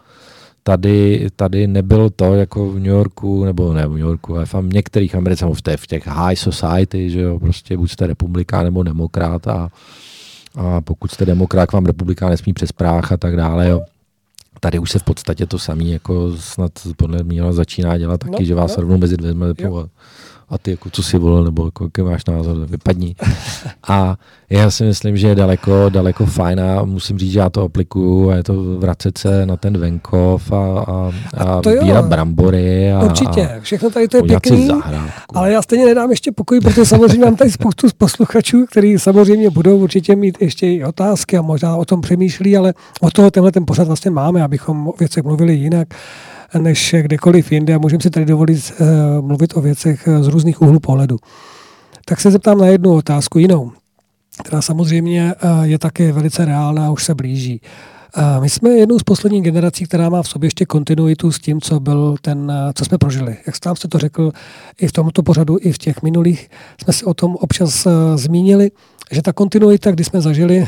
[0.68, 4.54] tady, tady nebylo to jako v New Yorku, nebo ne v New Yorku, ale v
[4.62, 9.48] některých Americích, v, v těch high society, že jo, prostě buď jste republikán nebo demokrat
[9.48, 9.70] a,
[10.56, 13.80] a pokud jste demokrat, vám republikán nesmí přes práh a tak dále, jo.
[14.60, 18.44] Tady už se v podstatě to samé jako snad podle mě začíná dělat taky, no,
[18.44, 18.80] že vás no.
[18.80, 19.46] rovnou mezi dvěma
[20.50, 23.14] a ty jako co si volil, nebo jako, jaký máš názor, vypadni.
[23.88, 24.16] A
[24.50, 28.30] já si myslím, že je daleko, daleko fajn a musím říct, že já to aplikuju
[28.30, 32.92] a je to vracet se na ten venkov a, a, a, a sbírat brambory.
[32.92, 34.70] A, Určitě, všechno tady to je pěkný,
[35.34, 39.78] ale já stejně nedám ještě pokoj, protože samozřejmě mám tady spoustu posluchačů, kteří samozřejmě budou
[39.78, 43.66] určitě mít ještě i otázky a možná o tom přemýšlí, ale o toho tenhle ten
[43.66, 45.88] pořad vlastně máme, abychom o věcech mluvili jinak
[46.58, 50.62] než kdekoliv jinde a můžeme si tady dovolit uh, mluvit o věcech eh, z různých
[50.62, 51.16] úhlů pohledu.
[52.04, 53.72] Tak se zeptám na jednu otázku jinou,
[54.44, 57.60] která samozřejmě uh, je také velice reálná a už se blíží.
[58.40, 61.80] My jsme jednou z posledních generací, která má v sobě ještě kontinuitu s tím, co
[61.80, 63.36] byl ten, co jsme prožili.
[63.46, 64.32] Jak sám jste to řekl,
[64.80, 66.50] i v tomto pořadu, i v těch minulých
[66.82, 68.70] jsme se o tom občas zmínili,
[69.10, 70.66] že ta kontinuita, kdy jsme zažili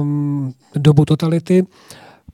[0.00, 1.64] um, dobu totality,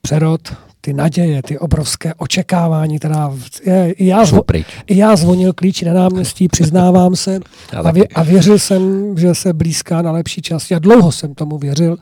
[0.03, 0.41] přerod,
[0.85, 3.33] ty naděje, ty obrovské očekávání, teda
[3.64, 4.43] je, i, já zvo,
[4.87, 7.41] i já zvonil klíči na náměstí, přiznávám se
[7.85, 10.70] a, vě, a věřil jsem, že se blízká na lepší čas.
[10.70, 11.97] Já dlouho jsem tomu věřil,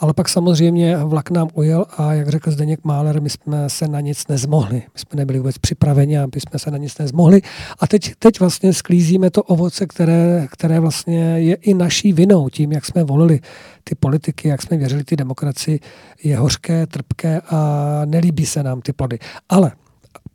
[0.00, 4.00] ale pak samozřejmě vlak nám ujel a jak řekl Zdeněk Máler, my jsme se na
[4.00, 4.76] nic nezmohli.
[4.76, 7.42] My jsme nebyli vůbec připraveni, aby jsme se na nic nezmohli.
[7.78, 12.72] A teď, teď vlastně sklízíme to ovoce, které, které vlastně je i naší vinou tím,
[12.72, 13.40] jak jsme volili
[13.84, 15.80] ty politiky, jak jsme věřili ty demokracii,
[16.22, 19.18] je hořké, trpké a nelíbí se nám ty plody.
[19.48, 19.72] Ale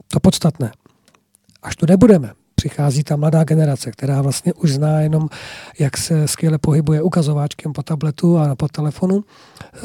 [0.08, 0.72] to podstatné,
[1.64, 5.30] až tu nebudeme, přichází ta mladá generace, která vlastně už zná jenom,
[5.80, 9.24] jak se skvěle pohybuje ukazováčkem po tabletu a po telefonu.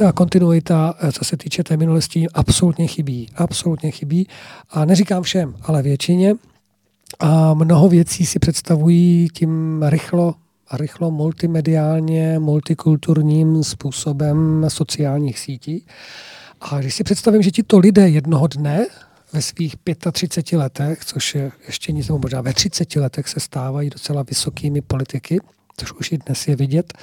[0.09, 3.29] A kontinuita, co se týče té minulosti, absolutně chybí.
[3.37, 4.29] Absolutně chybí.
[4.71, 6.35] A neříkám všem, ale většině.
[7.21, 10.35] A mnoho věcí si představují tím rychlo
[10.73, 15.87] rychlo multimediálně, multikulturním způsobem sociálních sítí.
[16.61, 18.87] A když si představím, že ti to lidé jednoho dne
[19.33, 19.77] ve svých
[20.13, 25.41] 35 letech, což je ještě nic, možná ve 30 letech se stávají docela vysokými politiky,
[25.77, 26.95] což už i dnes je vidět,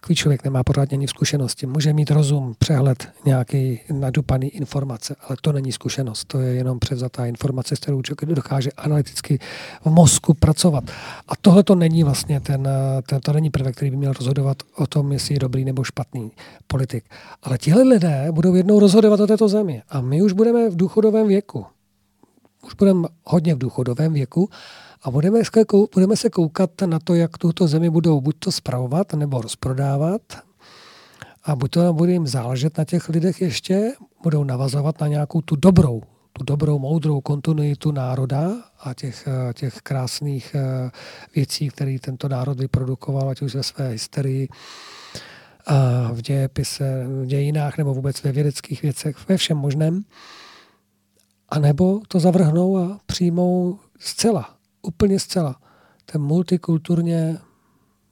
[0.00, 1.66] takový člověk nemá pořádně ani zkušenosti.
[1.66, 6.24] Může mít rozum, přehled, nějaký nadupaný informace, ale to není zkušenost.
[6.24, 9.38] To je jenom převzatá informace, s kterou člověk dokáže analyticky
[9.84, 10.84] v mozku pracovat.
[11.28, 12.68] A tohle to není vlastně ten,
[13.06, 16.30] ten, to není prvek, který by měl rozhodovat o tom, jestli je dobrý nebo špatný
[16.66, 17.04] politik.
[17.42, 19.82] Ale tihle lidé budou jednou rozhodovat o této zemi.
[19.88, 21.66] A my už budeme v důchodovém věku.
[22.66, 24.48] Už budeme hodně v důchodovém věku
[25.02, 25.40] a budeme,
[25.94, 30.22] budeme se koukat na to, jak tuto zemi budou buď to spravovat, nebo rozprodávat.
[31.44, 33.92] A buď to bude jim záležet na těch lidech ještě,
[34.22, 40.54] budou navazovat na nějakou tu dobrou, tu dobrou, moudrou kontinuitu národa a těch, těch krásných
[40.54, 40.90] eh,
[41.34, 44.48] věcí, které tento národ vyprodukoval, ať už ve své historii,
[45.66, 50.04] a v dějepise, v dějinách nebo vůbec ve vědeckých věcech, ve všem možném.
[51.48, 55.56] A nebo to zavrhnou a přijmou zcela úplně zcela
[56.12, 57.38] ten multikulturně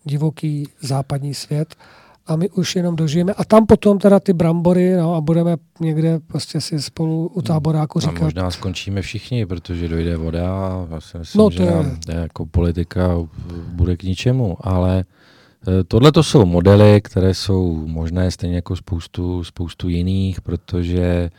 [0.05, 1.75] divoký západní svět
[2.27, 3.33] a my už jenom dožijeme.
[3.33, 8.01] A tam potom teda ty brambory no, a budeme někde prostě si spolu u táboráku
[8.01, 8.21] říkat.
[8.21, 12.15] A možná skončíme všichni, protože dojde voda a vlastně myslím, no, to že je...
[12.15, 13.09] jako politika
[13.69, 15.05] bude k ničemu, ale
[15.81, 21.31] e, Tohle to jsou modely, které jsou možné stejně jako spoustu, spoustu jiných, protože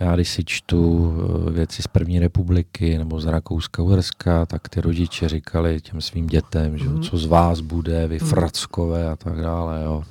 [0.00, 1.14] já když si čtu
[1.48, 6.26] eh, věci z první republiky nebo z Rakouska, Uherska, tak ty rodiče říkali těm svým
[6.26, 7.02] dětem, že mm.
[7.02, 8.28] co z vás bude, vy mm.
[8.28, 9.82] frackové a tak dále.
[9.84, 10.04] Jo.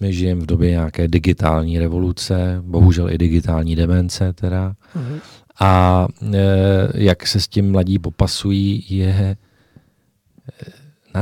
[0.00, 4.74] My žijeme v době nějaké digitální revoluce, bohužel i digitální demence teda.
[4.94, 5.18] Mm.
[5.60, 6.38] A e,
[6.94, 9.36] jak se s tím mladí popasují, je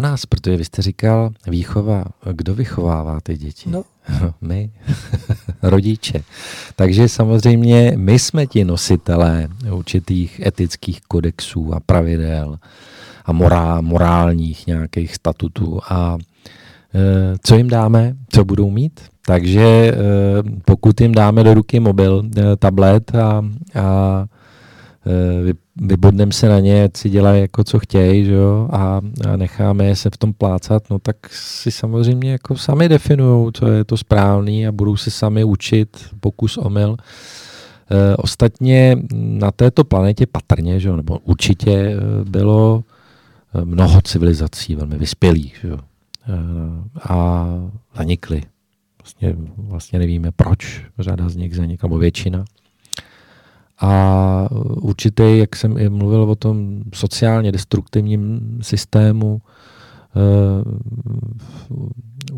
[0.01, 3.70] na nás, protože vy jste říkal výchova, kdo vychovává ty děti?
[3.70, 3.84] No.
[4.40, 4.70] my,
[5.62, 6.22] rodiče.
[6.76, 12.59] Takže samozřejmě my jsme ti nositelé určitých etických kodexů a pravidel
[13.24, 15.80] a morál, morálních nějakých statutů.
[15.88, 16.18] A
[16.94, 19.01] e, co jim dáme, co budou mít?
[19.26, 19.94] Takže e,
[20.64, 23.44] pokud jim dáme do ruky mobil, e, tablet a,
[23.80, 24.26] a
[25.81, 29.01] Vybodneme se na ně, si dělají jako co chtějí, že jo, a,
[29.31, 33.85] a necháme se v tom plácat, no tak si samozřejmě jako sami definují, co je
[33.85, 36.97] to správný a budou se sami učit, pokus omyl.
[37.91, 42.85] E, ostatně na této planetě patrně, že jo, nebo určitě eh, bylo
[43.64, 45.83] mnoho civilizací velmi vyspělých, že jo, e,
[47.09, 47.47] a
[47.97, 48.43] zanikly.
[49.03, 52.45] Vlastně, vlastně nevíme proč, řada z nich zanikla, nebo většina.
[53.81, 54.49] A
[54.81, 59.41] určitě, jak jsem i mluvil o tom sociálně destruktivním systému,
[60.16, 60.72] uh,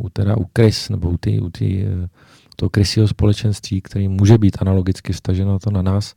[0.05, 2.07] u, teda u krys, nebo u, ty, u ty, uh,
[2.57, 6.14] toho krysího společenství, který může být analogicky staženo to na nás,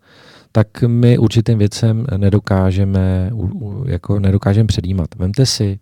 [0.52, 5.16] tak my určitým věcem nedokážeme, u, u, jako nedokážeme předjímat.
[5.16, 5.80] Vemte si,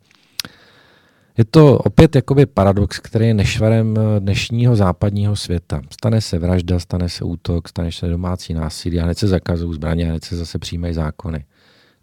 [1.40, 5.82] je to opět jakoby paradox, který je nešvarem eh, dnešního západního světa.
[5.90, 10.06] Stane se vražda, stane se útok, stane se domácí násilí a hned se zakazují zbraně
[10.06, 11.46] a hned se zase přijímají zákony.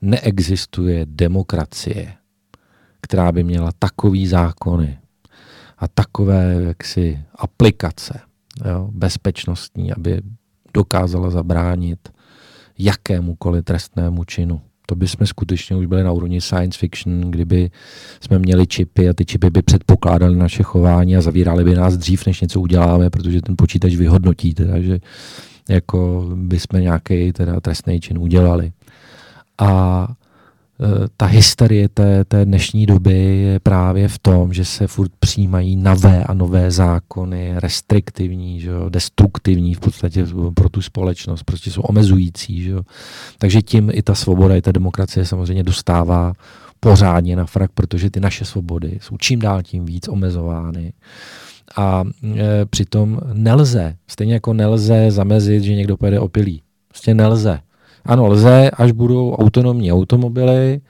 [0.01, 2.13] Neexistuje demokracie,
[3.01, 4.99] která by měla takový zákony
[5.79, 8.21] a takové jaksi aplikace
[8.65, 10.21] jo, bezpečnostní, aby
[10.75, 12.09] dokázala zabránit
[12.79, 17.71] jakémukoliv trestnému činu to by jsme skutečně už byli na úrovni science fiction, kdyby
[18.21, 22.27] jsme měli čipy a ty čipy by předpokládali naše chování a zavírali by nás dřív,
[22.27, 24.99] než něco uděláme, protože ten počítač vyhodnotí, teda, že
[25.69, 28.73] jako by jsme nějaký teda trestný čin udělali.
[29.59, 30.09] A
[31.17, 36.25] ta hysterie té, té dnešní doby je právě v tom, že se furt přijímají nové
[36.25, 42.63] a nové zákony, restriktivní, že jo, destruktivní v podstatě pro tu společnost, prostě jsou omezující.
[42.63, 42.83] Že jo.
[43.39, 46.33] Takže tím i ta svoboda, i ta demokracie samozřejmě dostává
[46.81, 50.93] pořádně na frak, protože ty naše svobody jsou čím dál tím víc omezovány.
[51.77, 56.63] A e, přitom nelze, stejně jako nelze zamezit, že někdo pojede opilý.
[56.89, 57.61] Prostě nelze.
[58.07, 60.81] Ano, lze, až budou autonomní automobily,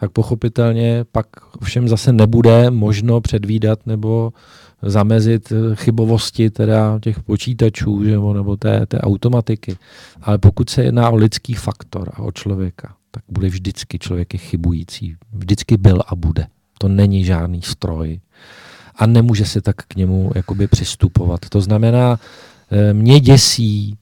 [0.00, 1.26] tak pochopitelně pak
[1.62, 4.32] všem zase nebude možno předvídat nebo
[4.82, 9.76] zamezit chybovosti teda těch počítačů že, nebo té, té automatiky.
[10.22, 15.16] Ale pokud se jedná o lidský faktor a o člověka, tak bude vždycky člověk chybující.
[15.32, 16.46] Vždycky byl a bude.
[16.78, 18.20] To není žádný stroj.
[18.96, 21.48] A nemůže se tak k němu jakoby přistupovat.
[21.48, 22.20] To znamená,
[22.70, 23.96] eh, mě děsí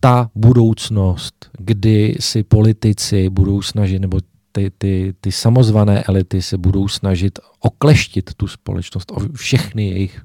[0.00, 4.20] ta budoucnost, kdy si politici budou snažit, nebo
[4.52, 10.20] ty, ty, ty samozvané elity se budou snažit okleštit tu společnost, o všechny jejich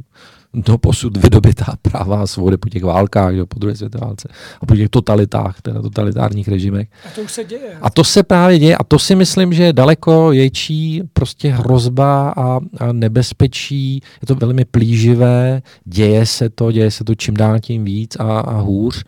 [0.53, 4.29] do posud vydobitá práva a svobody po těch válkách, jo, po druhé světové válce
[4.61, 6.87] a po těch totalitách, teda totalitárních režimech.
[7.05, 7.77] A to už se děje.
[7.81, 12.29] A to se právě děje a to si myslím, že je daleko větší prostě hrozba
[12.29, 14.01] a, a nebezpečí.
[14.21, 18.39] Je to velmi plíživé, děje se to, děje se to čím dál tím víc a,
[18.39, 19.03] a hůř.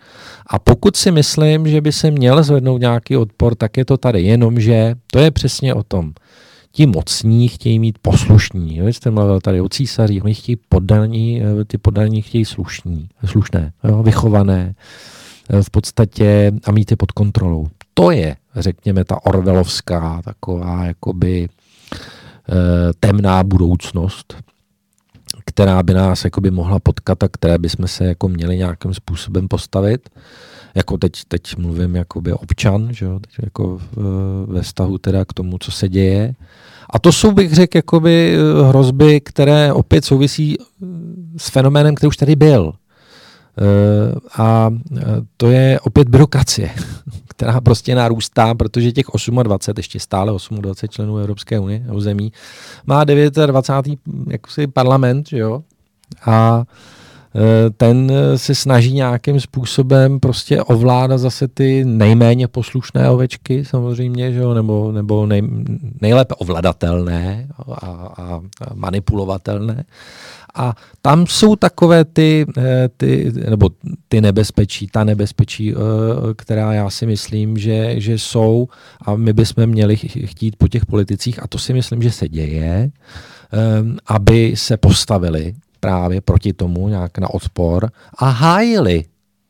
[0.47, 4.21] A pokud si myslím, že by se měl zvednout nějaký odpor, tak je to tady.
[4.21, 6.13] Jenomže to je přesně o tom
[6.71, 8.77] ti mocní chtějí mít poslušní.
[8.77, 8.87] Jo?
[8.87, 14.03] Jste mluvil tady o císaři, oni chtějí poddaní, eh, ty poddaní chtějí slušní, slušné, jo?
[14.03, 14.75] vychované
[15.49, 17.67] eh, v podstatě a mít je pod kontrolou.
[17.93, 22.53] To je, řekněme, ta orvelovská taková jakoby eh,
[22.99, 24.35] temná budoucnost,
[25.45, 30.09] která by nás jakoby mohla potkat a které bychom se jako měli nějakým způsobem postavit.
[30.75, 33.19] Jako teď, teď mluvím jakoby občan, že jo?
[33.19, 33.79] Teď jako
[34.45, 36.35] ve vztahu teda k tomu, co se děje.
[36.89, 40.85] A to jsou, bych řekl, jakoby eh, hrozby, které opět souvisí eh,
[41.37, 42.73] s fenoménem, který už tady byl.
[44.37, 44.69] A
[45.37, 46.69] to je opět byrokracie,
[47.27, 49.05] která prostě narůstá, protože těch
[49.43, 52.31] 28, ještě stále 28 členů Evropské unie, zemí,
[52.85, 53.99] má 29.
[54.27, 55.63] Jakosi parlament, že jo?
[56.25, 56.65] A Eh,
[57.77, 64.39] ten eh, se snaží nějakým způsobem prostě ovládat zase ty nejméně poslušné ovečky samozřejmě, že
[64.39, 65.41] jo, nebo, nebo nej,
[66.01, 69.83] nejlépe ovladatelné a, a, a manipulovatelné.
[70.55, 73.69] A tam jsou takové ty, eh, ty, nebo
[74.07, 75.73] ty nebezpečí, ta nebezpečí,
[76.35, 78.67] která já si myslím, že, že jsou
[79.01, 82.91] a my bychom měli chtít po těch politicích, a to si myslím, že se děje,
[84.07, 89.05] aby se postavili právě proti tomu nějak na odpor a hájili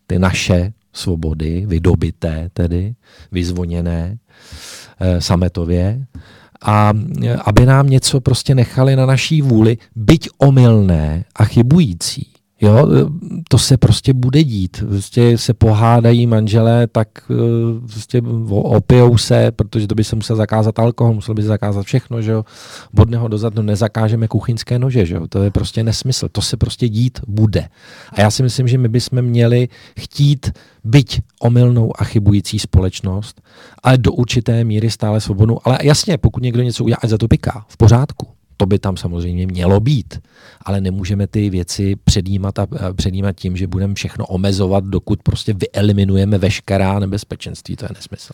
[0.07, 2.95] ty naše svobody, vydobité tedy,
[3.31, 4.17] vyzvoněné
[4.99, 6.05] e, sametově,
[6.61, 12.30] a eh, aby nám něco prostě nechali na naší vůli, byť omylné a chybující.
[12.61, 12.87] Jo,
[13.47, 14.83] to se prostě bude dít.
[14.89, 17.33] Prostě se pohádají manželé, tak eh,
[17.87, 22.21] prostě opijou se, protože to by se musel zakázat alkohol, musel by se zakázat všechno,
[22.21, 22.45] že jo.
[22.93, 25.27] Bodného dozadu nezakážeme kuchyňské nože, že jo.
[25.27, 26.29] To je prostě nesmysl.
[26.31, 27.69] To se prostě dít bude.
[28.11, 29.67] A já si myslím, že my bychom měli
[29.99, 30.51] chtít
[30.83, 33.41] byť omylnou a chybující společnost,
[33.83, 35.59] ale do určité míry stále svobodnou.
[35.63, 37.65] Ale jasně, pokud někdo něco udělá, za to piká.
[37.67, 38.27] V pořádku
[38.61, 40.19] to by tam samozřejmě mělo být,
[40.65, 46.37] ale nemůžeme ty věci předjímat a předjímat tím, že budeme všechno omezovat, dokud prostě vyeliminujeme
[46.37, 47.75] veškerá nebezpečenství.
[47.75, 48.33] To je nesmysl.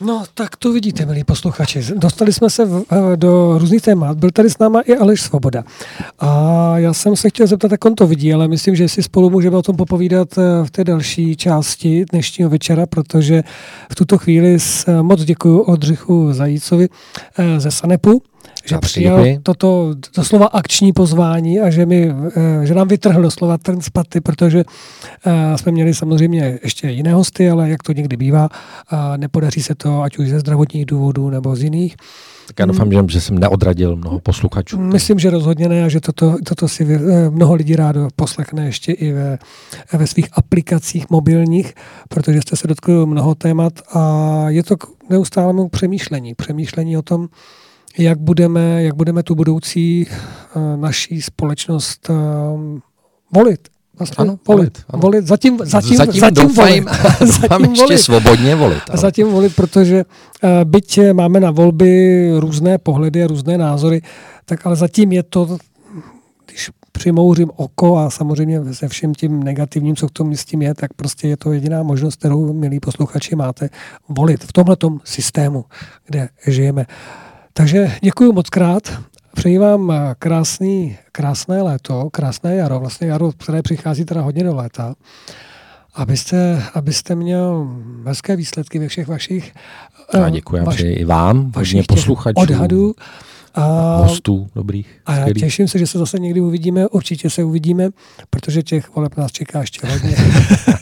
[0.00, 1.84] No, tak to vidíte, milí posluchači.
[1.96, 4.18] Dostali jsme se v, eh, do různých témat.
[4.18, 5.64] Byl tady s náma i Aleš Svoboda.
[6.18, 6.28] A
[6.78, 9.56] já jsem se chtěl zeptat, jak on to vidí, ale myslím, že si spolu můžeme
[9.56, 13.42] o tom popovídat eh, v té další části dnešního večera, protože
[13.92, 14.56] v tuto chvíli
[15.02, 16.88] moc děkuji Odřichu Zajícovi
[17.38, 18.22] eh, ze Sanepu,
[18.64, 23.80] že přijal toto doslova akční pozvání a že, mi, eh, že nám vytrhl doslova trn
[23.80, 24.64] z paty, protože
[25.26, 28.48] eh, jsme měli samozřejmě ještě jiné hosty, ale jak to někdy bývá,
[29.16, 31.96] nepodaří se to ať už ze zdravotních důvodů nebo z jiných.
[32.46, 34.78] Tak já doufám, že jsem neodradil mnoho posluchačů.
[34.78, 38.92] Myslím, že rozhodně ne a že toto, toto si eh, mnoho lidí rádo poslechne ještě
[38.92, 39.38] i ve,
[39.92, 41.74] ve svých aplikacích mobilních,
[42.08, 46.34] protože jste se dotkli mnoho témat a je to k neustálému přemýšlení.
[46.34, 47.28] Přemýšlení o tom,
[47.98, 52.16] jak budeme, jak budeme tu budoucí uh, naší společnost uh,
[53.34, 53.68] volit.
[53.98, 54.84] Vlastně ano, volit.
[54.88, 55.00] Ano.
[55.00, 55.26] volit.
[55.26, 56.84] Zatím, zatím, zatím, zatím volit.
[57.20, 57.98] zatím ještě volit.
[57.98, 58.82] svobodně volit.
[58.90, 59.00] Ano.
[59.00, 64.02] Zatím volit, protože uh, byť máme na volby různé pohledy a různé názory,
[64.44, 65.58] tak ale zatím je to,
[66.46, 70.74] když přimouřím oko a samozřejmě se všem tím negativním, co k tomu s tím je,
[70.74, 73.70] tak prostě je to jediná možnost, kterou, milí posluchači, máte
[74.08, 75.64] volit v tomhle systému,
[76.06, 76.86] kde žijeme.
[77.56, 78.82] Takže děkuji moc krát.
[79.34, 84.54] Přeji vám eh, krásný, krásné léto, krásné jaro, vlastně jaro, které přichází teda hodně do
[84.54, 84.94] léta,
[85.94, 87.68] abyste, abyste měl
[88.06, 89.54] hezké výsledky ve všech vašich
[90.14, 92.40] Já děkuji, vaš, i vám, vašich posluchačů.
[92.40, 92.94] Odhadů
[93.54, 95.00] A, hostů dobrých.
[95.06, 97.90] A já těším se, že se zase někdy uvidíme, určitě se uvidíme,
[98.30, 100.16] protože těch voleb nás čeká ještě hodně.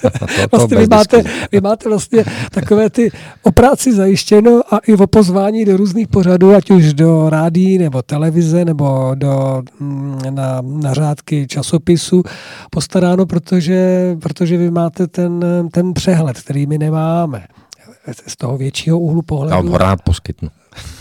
[0.02, 0.10] to,
[0.50, 3.10] to vlastně vy, máte, vy máte vlastně takové ty
[3.42, 8.02] o práci zajištěno a i o pozvání do různých pořadů, ať už do rádií nebo
[8.02, 12.22] televize nebo do, mm, na, na řádky časopisu
[12.70, 17.46] postaráno, protože, protože vy máte ten, ten přehled, který my nemáme
[18.26, 19.57] z toho většího úhlu pohledu.
[19.57, 20.48] Já vám rád poskytnu.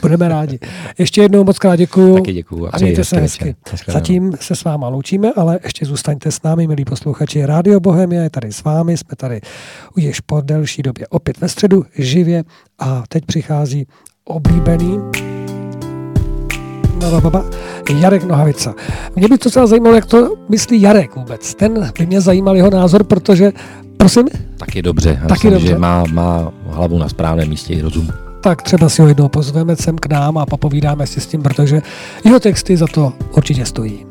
[0.02, 0.60] Budeme rádi.
[0.98, 2.16] Ještě jednou moc krát děkuju.
[2.16, 2.68] Taky děkuju.
[2.72, 3.56] A, mějte se hezky.
[3.88, 7.46] Zatím se s váma loučíme, ale ještě zůstaňte s námi, milí posluchači.
[7.46, 9.42] Rádio Bohemia je tady s vámi, jsme tady
[9.98, 12.44] už po delší době opět ve středu, živě
[12.80, 13.88] a teď přichází
[14.26, 15.00] oblíbený
[18.00, 18.74] Jarek Nohavica.
[19.16, 21.56] Mě by to docela zajímalo, jak to myslí Jarek vůbec.
[21.56, 23.52] Ten by mě zajímal jeho názor, protože,
[24.02, 24.28] prosím?
[24.58, 25.10] Taky dobře.
[25.22, 25.68] Já Taky myslím, dobře.
[25.68, 28.10] že má, má hlavu na správném místě i rozum
[28.42, 31.82] tak třeba si ho jednou pozveme sem k nám a popovídáme si s tím, protože
[32.26, 34.06] jeho texty za to určitě stojí.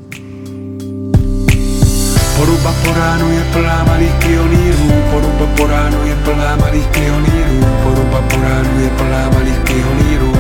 [2.37, 8.23] Poruba po ránu je plná malých pionýrů, poruba po ránu je plná malých pionýrů, poruba
[8.31, 10.40] po ránu je plná malých pionýrů.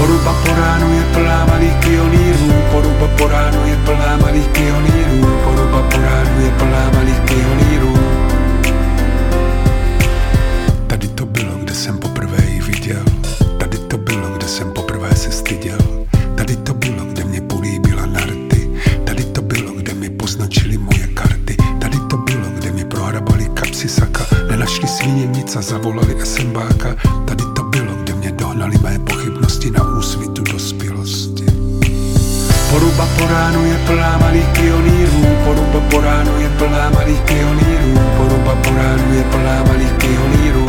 [0.00, 5.82] Poruba po ránu je plná malých pionýrů, poruba po ránu je plná malých pionýrů, poruba
[5.92, 7.94] po ránu je plná malých pionýrů.
[10.86, 13.04] Tady to bylo, kde jsem poprvé ji viděl.
[13.58, 15.78] Tady to bylo, kde jsem poprvé se styděl.
[16.34, 18.70] Tady to bylo, kde mě políbila narty.
[19.04, 21.56] Tady to bylo, kde mi poznačili moje karty.
[21.80, 24.24] Tady to bylo, kde mi prohrabali kapsy saka.
[24.50, 26.96] Nenašli svíně nic a zavolali SMBáka.
[27.24, 27.59] Tady to
[28.50, 31.46] dohnali mé pochybnosti na úsvitu dospělosti.
[32.70, 38.54] Poruba po ránu je plná malých pionýrů, poruba po ránu je plná malých pionýrů, poruba
[38.54, 40.66] po ránu je plná malých pionýrů.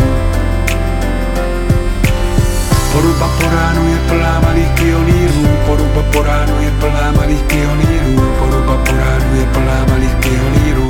[2.94, 8.76] Poruba po ránu je plná malých pionýrů, poruba po ránu je plná malých pionýrů, poruba
[8.78, 10.88] po ránu je plná malých pionýrů.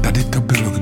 [0.00, 0.73] Tady to bylo,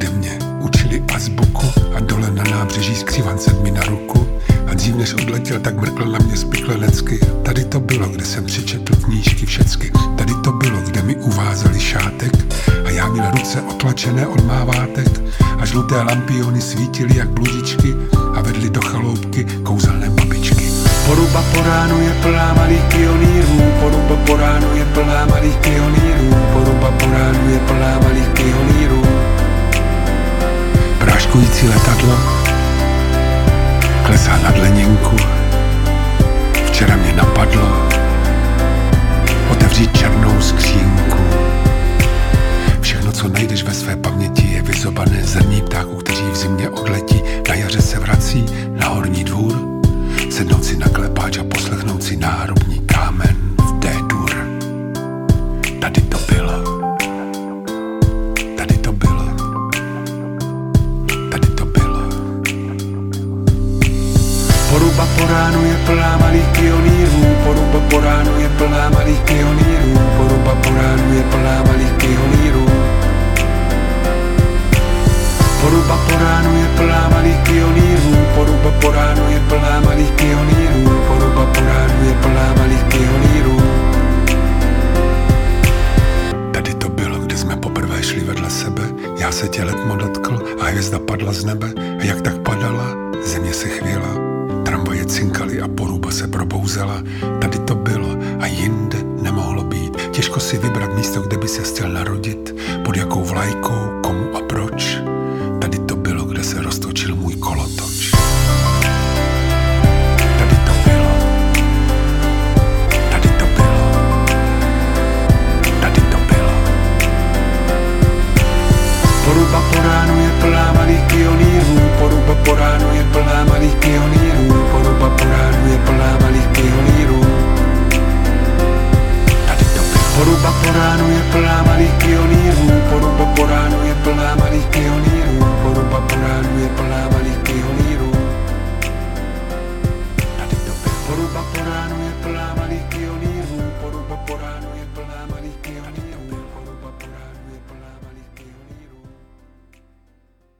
[0.92, 1.66] učili azbuku
[1.96, 4.28] a dole na nábřeží skřívan mi na ruku.
[4.70, 7.18] A dřív než odletěl, tak mrkl na mě spiklenecky.
[7.42, 9.92] Tady to bylo, kde jsem přečetl knížky všecky.
[10.16, 12.32] Tady to bylo, kde mi uvázali šátek
[12.84, 15.08] a já měl ruce otlačené od mávátek
[15.58, 17.94] a žluté lampiony svítily jak bludičky
[18.34, 20.72] a vedly do chaloupky kouzelné babičky.
[21.06, 26.90] Poruba po ránu je plná malých pionýrů, poruba po ránu je plná malých pionýrů, poruba
[26.90, 29.02] po ránu je plná malých pionýrů.
[31.02, 32.18] Práškující letadlo
[34.06, 35.16] klesá nad Leninku.
[36.66, 37.88] Včera mě napadlo
[39.50, 41.18] otevřít černou skřínku.
[42.80, 47.54] Všechno, co najdeš ve své paměti, je vyzobané zrní ptáků, kteří v zimě odletí, na
[47.54, 48.46] jaře se vrací
[48.80, 49.82] na horní dvůr,
[50.30, 54.30] sednout si na klepáč a poslechnout si náhrobní kámen v D-dur.
[55.80, 56.71] Tady to bylo.
[64.92, 70.54] Poruba po ránu je plná malých pionýrů, poruba po ránu je plná malých pionýrů, poruba
[70.54, 72.66] po ránu je plná malých pionýrů.
[75.60, 81.44] Poruba po ránu je plná malých pionýrů, poruba po ránu je plná malých pionýrů, poruba
[81.46, 83.56] po ránu je plná malých pionýrů.
[86.52, 88.82] Tady to bylo, kde jsme poprvé šli vedle sebe,
[89.16, 92.86] já se tě letmo dotkl a hvězda padla z nebe a jak tak padala,
[93.24, 94.21] země se chvěla.
[95.12, 97.02] Cinkaly a poruba se probouzela.
[97.40, 98.08] Tady to bylo
[98.40, 99.92] a jinde nemohlo být.
[100.10, 102.54] Těžko si vybrat místo, kde by se chtěl narodit,
[102.84, 104.61] pod jakou vlajkou, komu a proč